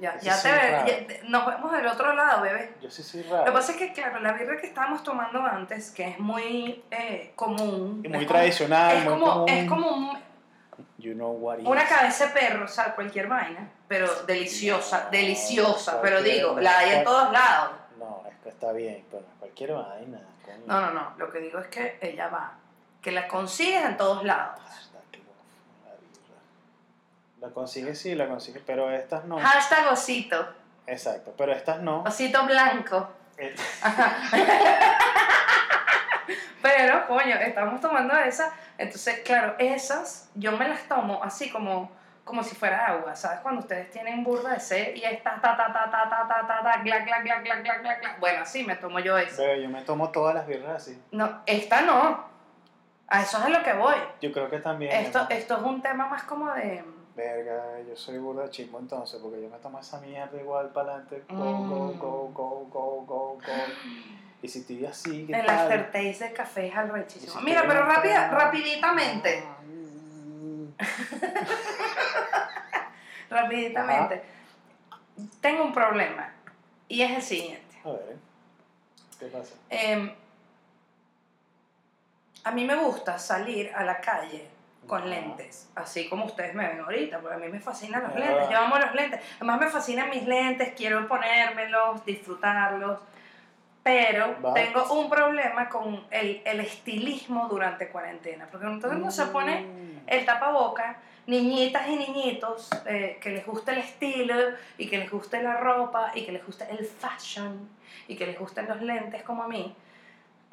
[0.00, 2.74] ya, ya te ve- ya Nos vemos del otro lado, bebé.
[2.80, 3.44] Yo sí soy Lo raro.
[3.46, 7.32] que pasa es que, claro, la birra que estábamos tomando antes, que es muy eh,
[7.36, 8.02] común.
[8.04, 9.48] Y muy es como- tradicional, Es muy como, común.
[9.48, 10.18] es como un-
[10.98, 11.88] You know what it una is.
[11.88, 16.92] cabeza de perro, o sea, cualquier vaina, pero deliciosa, No, deliciosa, pero digo, la hay
[16.92, 17.72] en todos lados.
[17.98, 20.20] No, es que está bien, pero cualquier vaina.
[20.44, 20.56] coño.
[20.66, 22.54] No, no, no, lo que digo es que ella va,
[23.02, 24.58] que la consigues en todos lados.
[24.66, 25.24] Hasta que lo-
[25.84, 26.40] la birra.
[27.44, 29.38] La consigues, sí, la consigues, pero estas no.
[29.38, 30.48] Hashtag osito,
[30.86, 32.02] Exacto, pero estas no.
[32.02, 33.06] osito blanco.
[33.36, 33.54] Eh,
[36.62, 38.50] Pero, coño, estamos tomando esas.
[38.78, 41.92] Entonces, claro, esas yo me las tomo así como,
[42.24, 43.14] como si fuera agua.
[43.14, 43.40] ¿Sabes?
[43.40, 46.62] Cuando ustedes tienen burda de sed y está ta ta ta ta ta ta ta
[46.62, 48.16] ta gla gla gla gla gla gla gla.
[48.18, 49.42] Bueno, así me tomo yo esa.
[49.42, 50.98] Bebé, yo me tomo todas las birras así.
[51.10, 52.24] No, esta no.
[53.08, 53.96] A eso es a lo que voy.
[54.22, 54.90] Yo creo que también.
[54.92, 55.28] Esto, ¿no?
[55.28, 56.82] esto es un tema más como de.
[57.16, 61.22] Verga, yo soy burda chimbo entonces, porque yo me tomo esa mierda igual para adelante.
[61.28, 61.68] Go, Mm.
[61.68, 63.52] go, go, go, go, go, go.
[64.42, 65.58] Y si estoy así, ¿qué El tal?
[65.58, 67.38] aftertaste de café es arrechísimo.
[67.38, 69.44] si Mira, pero rápida, rapiditamente.
[73.30, 74.22] Rapiditamente.
[75.40, 76.30] Tengo un problema.
[76.88, 77.76] Y es el siguiente.
[77.84, 78.16] A ver,
[79.18, 79.54] ¿qué pasa?
[79.70, 80.12] Em,
[82.44, 84.48] a mí me gusta salir a la calle
[84.86, 88.18] con lentes, así como ustedes me ven ahorita, porque a mí me fascinan los Ah.
[88.18, 92.98] lentes, yo amo los lentes, además me fascinan mis lentes, quiero ponérmelos, disfrutarlos,
[93.82, 99.60] pero tengo un problema con el, el estilismo durante cuarentena, porque entonces uno se pone
[99.62, 100.00] Mm.
[100.06, 104.34] el tapaboca, niñitas y niñitos eh, que les guste el estilo
[104.78, 107.68] y que les guste la ropa y que les guste el fashion
[108.08, 109.74] y que les gusten los lentes como a mí.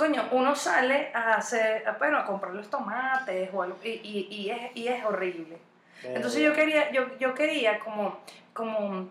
[0.01, 4.49] Coño, uno sale a hacer, bueno, a comprar los tomates o algo, y, y, y
[4.49, 5.59] es, y es horrible.
[6.01, 8.17] Entonces yo quería, yo, yo quería como,
[8.51, 9.09] como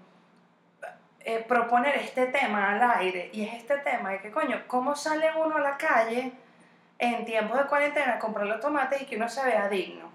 [1.21, 5.29] eh, proponer este tema al aire y es este tema de que, coño, ¿cómo sale
[5.37, 6.33] uno a la calle
[6.99, 10.11] en tiempos de cuarentena a comprar los tomates y que uno se vea digno?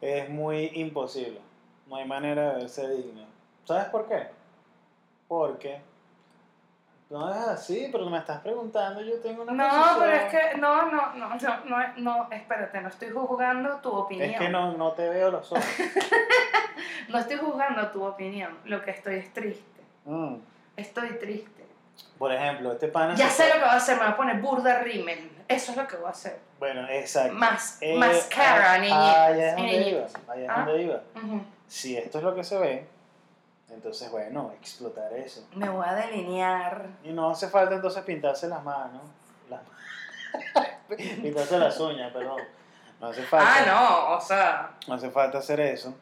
[0.00, 1.40] Es muy imposible.
[1.88, 3.26] No hay manera de verse digno.
[3.64, 4.28] ¿Sabes por qué?
[5.26, 5.80] Porque
[7.10, 9.98] no es así, pero me estás preguntando, yo tengo una No, posición.
[10.00, 14.30] pero es que, no, no, no, no, no, no, espérate, no estoy juzgando tu opinión.
[14.30, 15.64] Es que no, no te veo los ojos.
[17.08, 19.82] No estoy juzgando tu opinión, lo que estoy es triste.
[20.04, 20.34] Mm.
[20.76, 21.64] Estoy triste.
[22.18, 23.14] Por ejemplo, este pana...
[23.14, 25.30] Ya sé lo que voy a hacer, me voy a poner burda rímel.
[25.48, 26.38] Eso es lo que voy a hacer.
[26.58, 27.32] Bueno, exacto.
[27.34, 29.16] Más, Eh, mascara, ah, niñitas.
[29.26, 30.06] Allá es y donde iba.
[30.32, 30.64] Allá es Ah.
[30.66, 31.00] donde iba.
[31.66, 32.86] Si esto es lo que se ve,
[33.70, 35.46] entonces, bueno, explotar eso.
[35.54, 36.88] Me voy a delinear.
[37.04, 39.02] Y no hace falta entonces pintarse las manos.
[39.50, 39.60] Las...
[41.22, 42.40] pintarse las uñas, perdón.
[43.00, 43.46] No hace falta.
[43.46, 44.76] Ah, no, o sea.
[44.86, 45.94] No hace falta hacer eso.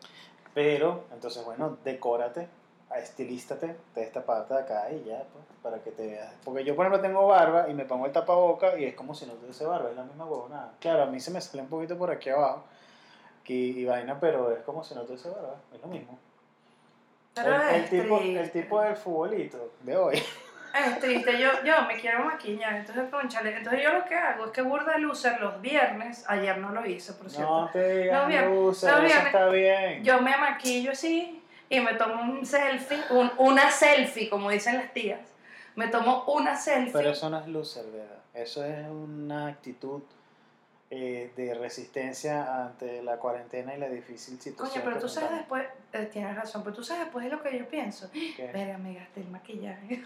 [0.54, 2.48] Pero, entonces, bueno, decórate,
[2.96, 6.32] estilístate de esta parte de acá y ya, pues, para que te veas.
[6.44, 9.26] Porque yo, por ejemplo, tengo barba y me pongo el tapaboca y es como si
[9.26, 10.72] no tuviese barba, es la misma huevonada.
[10.80, 12.64] Claro, a mí se me sale un poquito por aquí abajo
[13.48, 16.18] y vaina, pero es como si no tuviese barba, es lo mismo.
[17.36, 20.16] Pero el, tipo, el tipo del futbolito de hoy.
[20.74, 24.50] es triste, yo, yo me quiero maquillar, entonces conchale, entonces yo lo que hago es
[24.52, 28.90] que burda lucer los viernes, ayer no lo hice, por cierto, No te digas, loser,
[28.90, 29.26] no, eso bien.
[29.26, 30.04] está bien.
[30.04, 34.92] yo me maquillo así y me tomo un selfie, un- una selfie, como dicen las
[34.92, 35.20] tías,
[35.76, 38.16] me tomo una selfie, Pero eso no es loser, ¿verdad?
[38.34, 40.02] Eso es una actitud
[40.90, 44.82] eh, de resistencia ante la cuarentena y la difícil situación.
[44.82, 47.58] coño, pero tú sabes después, eh, tienes razón, pero tú sabes después de lo que
[47.58, 48.50] yo pienso, ¿Qué?
[48.52, 50.04] verga, me gasté el maquillaje,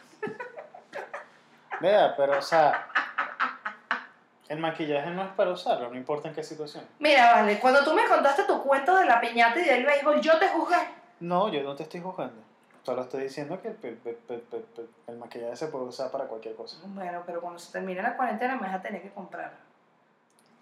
[1.81, 2.89] Vea, pero o sea,
[4.49, 6.85] el maquillaje no es para usarlo, no importa en qué situación.
[6.99, 10.39] mira, vale, cuando tú me contaste tu cuento de la piñata y del béisbol, yo
[10.39, 10.77] te juzgué,
[11.21, 12.43] No, yo no te estoy juzgando.
[12.83, 14.01] Solo estoy diciendo que el- el-
[14.31, 16.79] el- el maquillaje se puede usar para cualquier cosa.
[16.87, 19.53] Bueno, pero cuando se termine la cuarentena me vas a tener que comprar.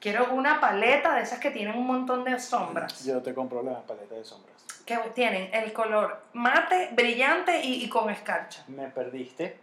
[0.01, 3.05] Quiero una paleta de esas que tienen un montón de sombras.
[3.05, 4.65] Yo te compro la paleta de sombras.
[4.87, 8.65] Que tienen el color mate, brillante y, y con escarcha.
[8.69, 9.59] Me perdiste,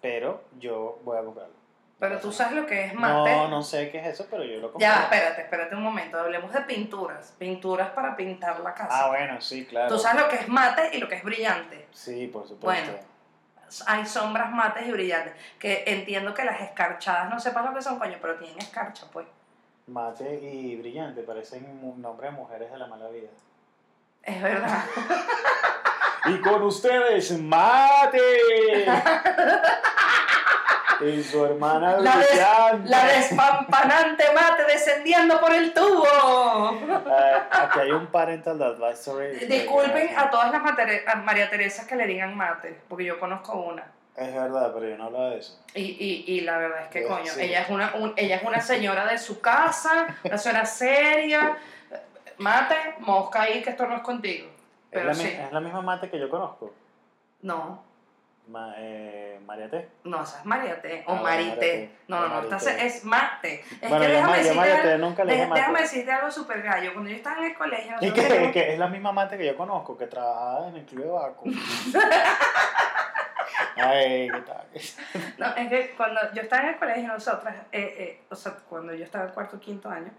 [0.00, 1.54] pero yo voy a comprarlo.
[1.98, 3.30] Pero tú sabes lo que es mate.
[3.30, 4.86] No, no sé qué es eso, pero yo lo compré.
[4.86, 6.18] Ya, espérate, espérate un momento.
[6.18, 7.34] Hablemos de pinturas.
[7.38, 9.04] Pinturas para pintar la casa.
[9.04, 9.88] Ah, bueno, sí, claro.
[9.88, 11.86] Tú sabes lo que es mate y lo que es brillante.
[11.92, 12.92] Sí, por supuesto.
[12.92, 13.16] Bueno.
[13.86, 15.34] Hay sombras mates y brillantes.
[15.58, 19.26] Que entiendo que las escarchadas no sepas lo que son, coño, pero tienen escarcha, pues.
[19.86, 23.28] Mate y brillante parecen nombres de mujeres de la mala vida.
[24.22, 24.84] Es verdad.
[26.26, 28.18] Y con ustedes, Mate.
[31.00, 32.88] y su hermana La des- brillante.
[32.90, 36.72] La despampanante mate descendiendo por el tubo.
[37.06, 39.36] Eh, aquí hay un parental advisory.
[39.46, 40.62] Disculpen a todas las
[41.24, 43.84] María Teresa que le digan mate, porque yo conozco una.
[44.16, 45.60] Es verdad, pero yo no hablaba de eso.
[45.74, 47.40] Y, y, y la verdad es que, Sí, coño, sí.
[47.42, 51.56] ella, es una, un- ella es una señora de su casa, una señora seria.
[52.38, 54.46] Mate, mosca ahí, que esto no es contigo.
[54.48, 54.54] Es
[54.90, 55.26] Pero la, sí.
[55.28, 56.72] es la misma mate que yo conozco.
[57.42, 57.84] No,
[58.48, 59.88] Ma- eh, María T.
[60.04, 61.50] no, esa es Mariate o Ah, Marite.
[61.50, 61.90] Mariate.
[62.08, 62.86] No, no, no, esta Marite.
[62.86, 63.64] es mate.
[63.82, 66.62] Es bueno, que déjame decirte, María algo- nunca le dije de- déjame decirte algo súper
[66.62, 66.92] gallo.
[66.92, 69.56] Cuando yo estaba en el colegio, Y que, que es la misma mate que yo
[69.56, 71.44] conozco, que trabajaba en el club de Baco.
[73.76, 74.66] Ay, qué tal.
[75.38, 78.94] No, es que cuando yo estaba en el colegio, nosotras, eh, eh, o sea, cuando
[78.94, 80.10] yo estaba en cuarto o quinto año,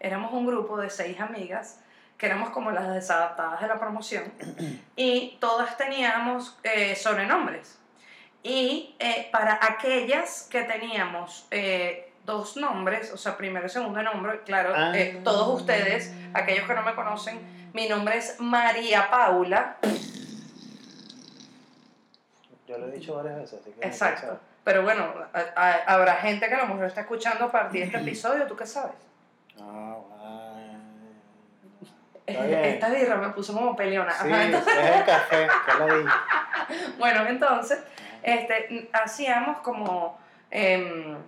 [0.00, 1.80] éramos un grupo de seis amigas
[2.18, 4.24] que éramos como las desadaptadas de la promoción
[4.96, 7.78] y todas teníamos eh, sobrenombres.
[8.42, 14.40] Y eh, para aquellas que teníamos eh, dos nombres, o sea, primero y segundo nombre,
[14.44, 15.20] claro, eh, Ah.
[15.24, 17.40] todos ustedes, aquellos que no me conocen,
[17.72, 19.76] mi nombre es María Paula,
[22.66, 23.86] Yo lo he dicho varias veces, así que.
[23.86, 24.38] Exacto.
[24.64, 27.86] Pero bueno, a- a- habrá gente que a lo mejor está escuchando a partir de
[27.86, 28.94] este episodio, ¿tú qué sabes?
[29.60, 29.96] Ah,
[30.56, 30.74] bien.
[32.26, 34.12] Esta birra me puso como peleona.
[34.12, 36.10] Sí, entonces- es el café, que lo dije.
[36.98, 37.78] bueno, entonces,
[38.22, 40.18] este, hacíamos como
[40.50, 41.18] em,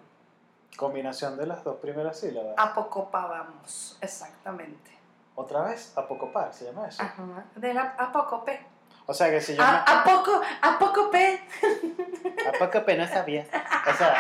[0.78, 2.54] Combinación de las dos primeras sílabas.
[2.56, 4.90] apocopábamos, exactamente.
[5.34, 7.02] Otra vez, apocopar, se llama eso.
[7.02, 8.58] Ajá, de la apocope.
[9.06, 9.62] O sea que si yo.
[9.62, 11.40] A, a poco, apocope.
[11.62, 13.44] me- Apocopé no sabía.
[13.88, 14.14] O sea,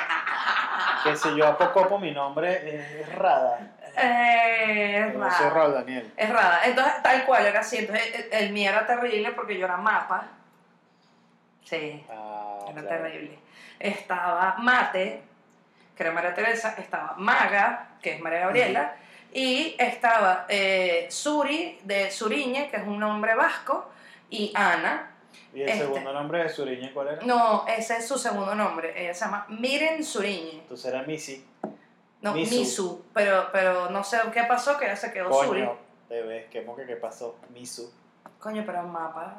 [1.02, 3.72] que si yo apocopo mi nombre es Rada.
[3.96, 5.54] Eh, es Yo soy raro.
[5.54, 6.12] Raúl Daniel.
[6.16, 6.60] Es rara.
[6.64, 7.78] Entonces, tal cual era así.
[7.78, 10.24] Entonces, el, el mío era terrible porque yo era mapa.
[11.64, 12.04] Sí.
[12.10, 12.88] Ah, Era claro.
[13.02, 13.38] terrible.
[13.80, 15.22] Estaba Mate,
[15.96, 18.94] que era María Teresa, estaba Maga, que es María Gabriela,
[19.32, 23.90] y estaba eh, Suri, de Suriñe, que es un nombre vasco,
[24.30, 25.12] y Ana.
[25.52, 25.80] ¿Y el Este.
[25.84, 27.22] segundo nombre de Suriñe cuál era?
[27.22, 28.92] No, ese es su segundo nombre.
[29.00, 30.60] Ella se llama Miren Suriñe.
[30.60, 31.44] Entonces era Missy.
[32.22, 32.54] No, Misu.
[32.58, 33.04] Misu.
[33.12, 35.60] pero, pero no sé qué pasó, que ella se quedó Suri.
[35.64, 35.76] Coño,
[36.08, 37.38] bebé, ¿qué moque que pasó?
[37.50, 37.90] Misu.
[38.40, 39.36] Coño, pero mapa.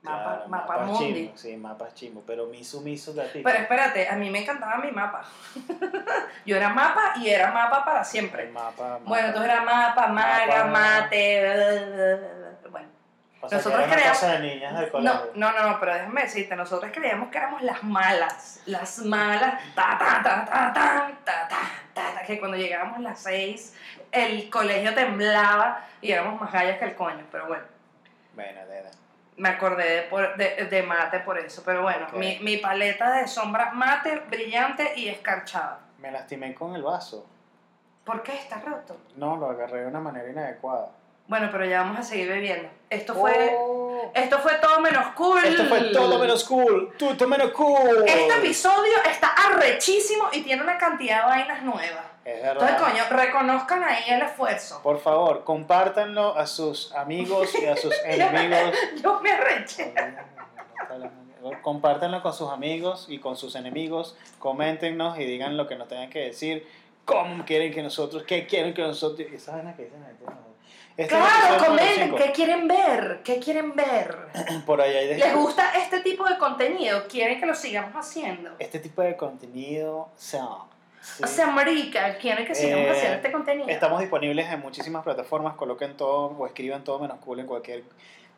[0.00, 1.14] Mapa, Claro, mapa mapas mundi.
[1.24, 2.22] chimbo, Sí, mapas chimbo.
[2.26, 3.42] Pero Misu, Misu, gatito.
[3.44, 5.24] Pero espérate, a mí me encantaba mi mapa.
[6.46, 8.48] Yo era mapa y era mapa para siempre.
[8.48, 9.00] mapa, mapa.
[9.04, 10.70] Bueno, entonces era mapa, maga, Mapa.
[10.70, 11.40] mate.
[11.42, 12.16] bla, bla, bla, bla.
[12.16, 12.37] Bueno,
[13.40, 15.02] o sea, nosotros.
[15.02, 19.96] No, no, no, pero déjame decirte, nosotros creíamos que éramos las malas, las malas, ta
[19.96, 23.74] ta ta ta ta ta ta, ta que cuando llegábamos las seis
[24.12, 27.64] el colegio temblaba y éramos más gallas que el coño, pero bueno.
[28.34, 28.90] Bueno, nena.
[29.36, 32.18] Me acordé de, por, de, de, mate por eso, pero bueno, okay.
[32.18, 35.80] mi, mi paleta de sombras mate, brillante y escarchada.
[35.98, 37.26] Me lastimé con el vaso.
[38.04, 38.96] ¿Por qué está roto?
[39.16, 40.90] No, lo agarré de una manera inadecuada.
[41.28, 42.68] Bueno, pero ya vamos a seguir bebiendo.
[42.88, 44.10] Esto fue, Oh.
[44.14, 45.44] esto fue todo menos cool.
[45.44, 46.90] Esto fue todo menos cool.
[46.98, 48.04] Todo menos cool.
[48.06, 52.04] Este episodio está arrechísimo y tiene una cantidad de vainas nuevas.
[52.24, 52.78] Es Entonces, verdad.
[52.90, 54.80] coño, reconozcan ahí el esfuerzo.
[54.82, 58.74] Por favor, compártanlo a sus amigos y a sus enemigos.
[59.02, 59.92] Yo me arreché.
[61.62, 64.16] Compártanlo con sus amigos y con sus enemigos.
[64.38, 66.66] Coméntenos y digan lo que nos tengan que decir.
[67.04, 68.22] ¿Cómo quieren que nosotros?
[68.24, 69.28] ¿Qué quieren que nosotros?
[69.32, 69.98] Esa vaina que dicen.
[70.98, 72.16] Este Claro, comenten, 45.
[72.16, 73.20] ¿qué quieren ver?
[73.22, 74.18] ¿Qué quieren ver?
[74.66, 77.06] Por ahí hay de- ¿Les gusta este tipo de contenido?
[77.08, 78.50] ¿Quieren que lo sigamos haciendo?
[78.58, 80.48] Este tipo de contenido, o sea,
[81.00, 81.22] sí.
[81.22, 83.68] O sea, marica, ¿quieren que sigamos Eh, haciendo este contenido?
[83.68, 85.54] Estamos disponibles en muchísimas plataformas.
[85.54, 87.84] Coloquen todo o escriban todo menos cool en cualquier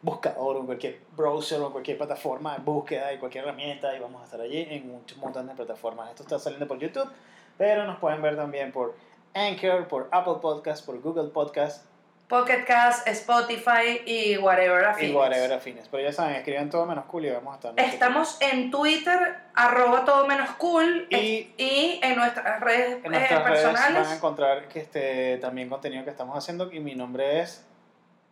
[0.03, 3.97] buscador, o en cualquier browser o en cualquier plataforma de búsqueda y cualquier herramienta.
[3.97, 6.11] Y vamos a estar allí en un montón de plataformas.
[6.11, 7.11] Esto está saliendo por YouTube,
[7.57, 8.95] pero nos pueden ver también por
[9.33, 11.87] Anchor, por Apple Podcast, por Google Podcast
[12.31, 15.15] Pocket Cast, Spotify y whatever y afines.
[15.17, 15.89] whatever afines.
[15.89, 17.75] Pero ya saben, escriban todo menos cool y vamos a estar.
[17.85, 23.45] Estamos en Twitter, arroba todo menos cool, Y- y en nuestras redes En eh, nuestras
[23.45, 24.03] redes personales.
[24.05, 27.67] van a encontrar que este, también contenido que estamos haciendo y mi nombre es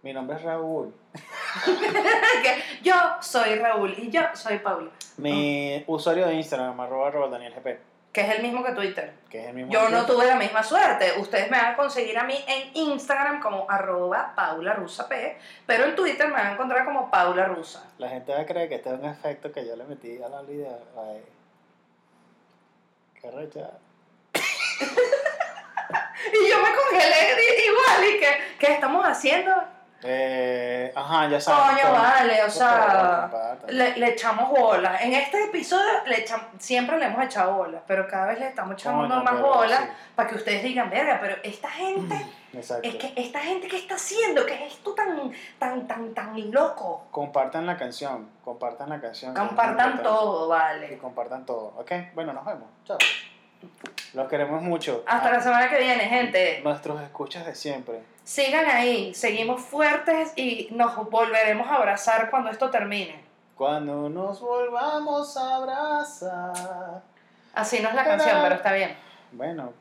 [0.00, 0.94] mi nombre es Raúl.
[2.82, 7.80] yo soy Raúl y yo soy Paula, Mi usuario de Instagram arroba, arroba Daniel GP,
[8.18, 9.12] que es el mismo que Twitter.
[9.30, 9.70] que es el mismo.
[9.70, 11.12] Yo no tuve la misma suerte.
[11.18, 15.84] Ustedes me van a conseguir a mí en Instagram como arroba Paula Rusa P, pero
[15.84, 17.88] en Twitter me van a encontrar como Paula Rusa.
[17.98, 20.28] La gente va a creer que este es un efecto que yo le metí a
[20.28, 20.78] la idea.
[20.96, 21.22] Ay.
[23.20, 23.70] Qué recha.
[26.30, 29.52] Y yo me congelé igual y que, ¿qué estamos haciendo?
[30.04, 31.76] Eh, ajá, ya saben.
[31.76, 35.00] Coño, vale, o sea, le, le echamos bolas.
[35.02, 38.74] En este episodio le echam- siempre le hemos echado bolas, pero cada vez le estamos
[38.74, 42.14] echando Coño, más pero bolas sí, para que ustedes digan, verga, pero esta gente,
[42.52, 42.88] Exacto.
[42.88, 44.46] es que esta gente, ¿qué está haciendo?
[44.46, 47.08] ¿Qué es esto tan, tan, tan, tan loco?
[47.10, 48.30] Compartan la canción.
[48.44, 49.34] Compartan la canción.
[49.34, 50.98] que Compartan todo, Y vale.
[50.98, 51.74] compartan todo.
[51.76, 52.68] Ok, bueno, nos vemos.
[52.84, 52.98] Chao.
[54.14, 55.02] Los queremos mucho.
[55.08, 56.60] Hasta la semana que viene, gente.
[56.62, 58.00] Nuestros escuchas de siempre.
[58.28, 63.24] Sigan ahí, seguimos fuertes y nos volveremos a abrazar cuando esto termine.
[63.56, 67.02] Cuando nos volvamos a abrazar.
[67.54, 68.94] Así no es la canción, pero está bien.
[69.32, 69.72] Bueno,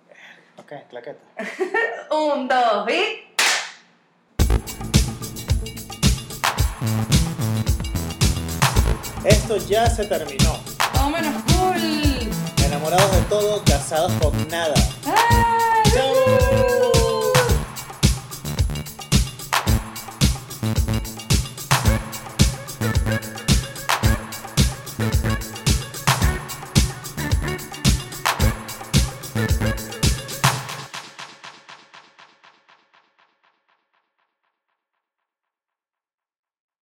[0.60, 1.20] ok, claqueta.
[2.16, 3.28] Un, dos y...
[9.26, 10.56] Esto ya se terminó.
[10.94, 12.66] Todo menos cool.
[12.66, 14.76] Enamorados de todo, casados con nada.
[15.06, 15.84] ¡Ah!
[15.94, 16.47] ¡Chao!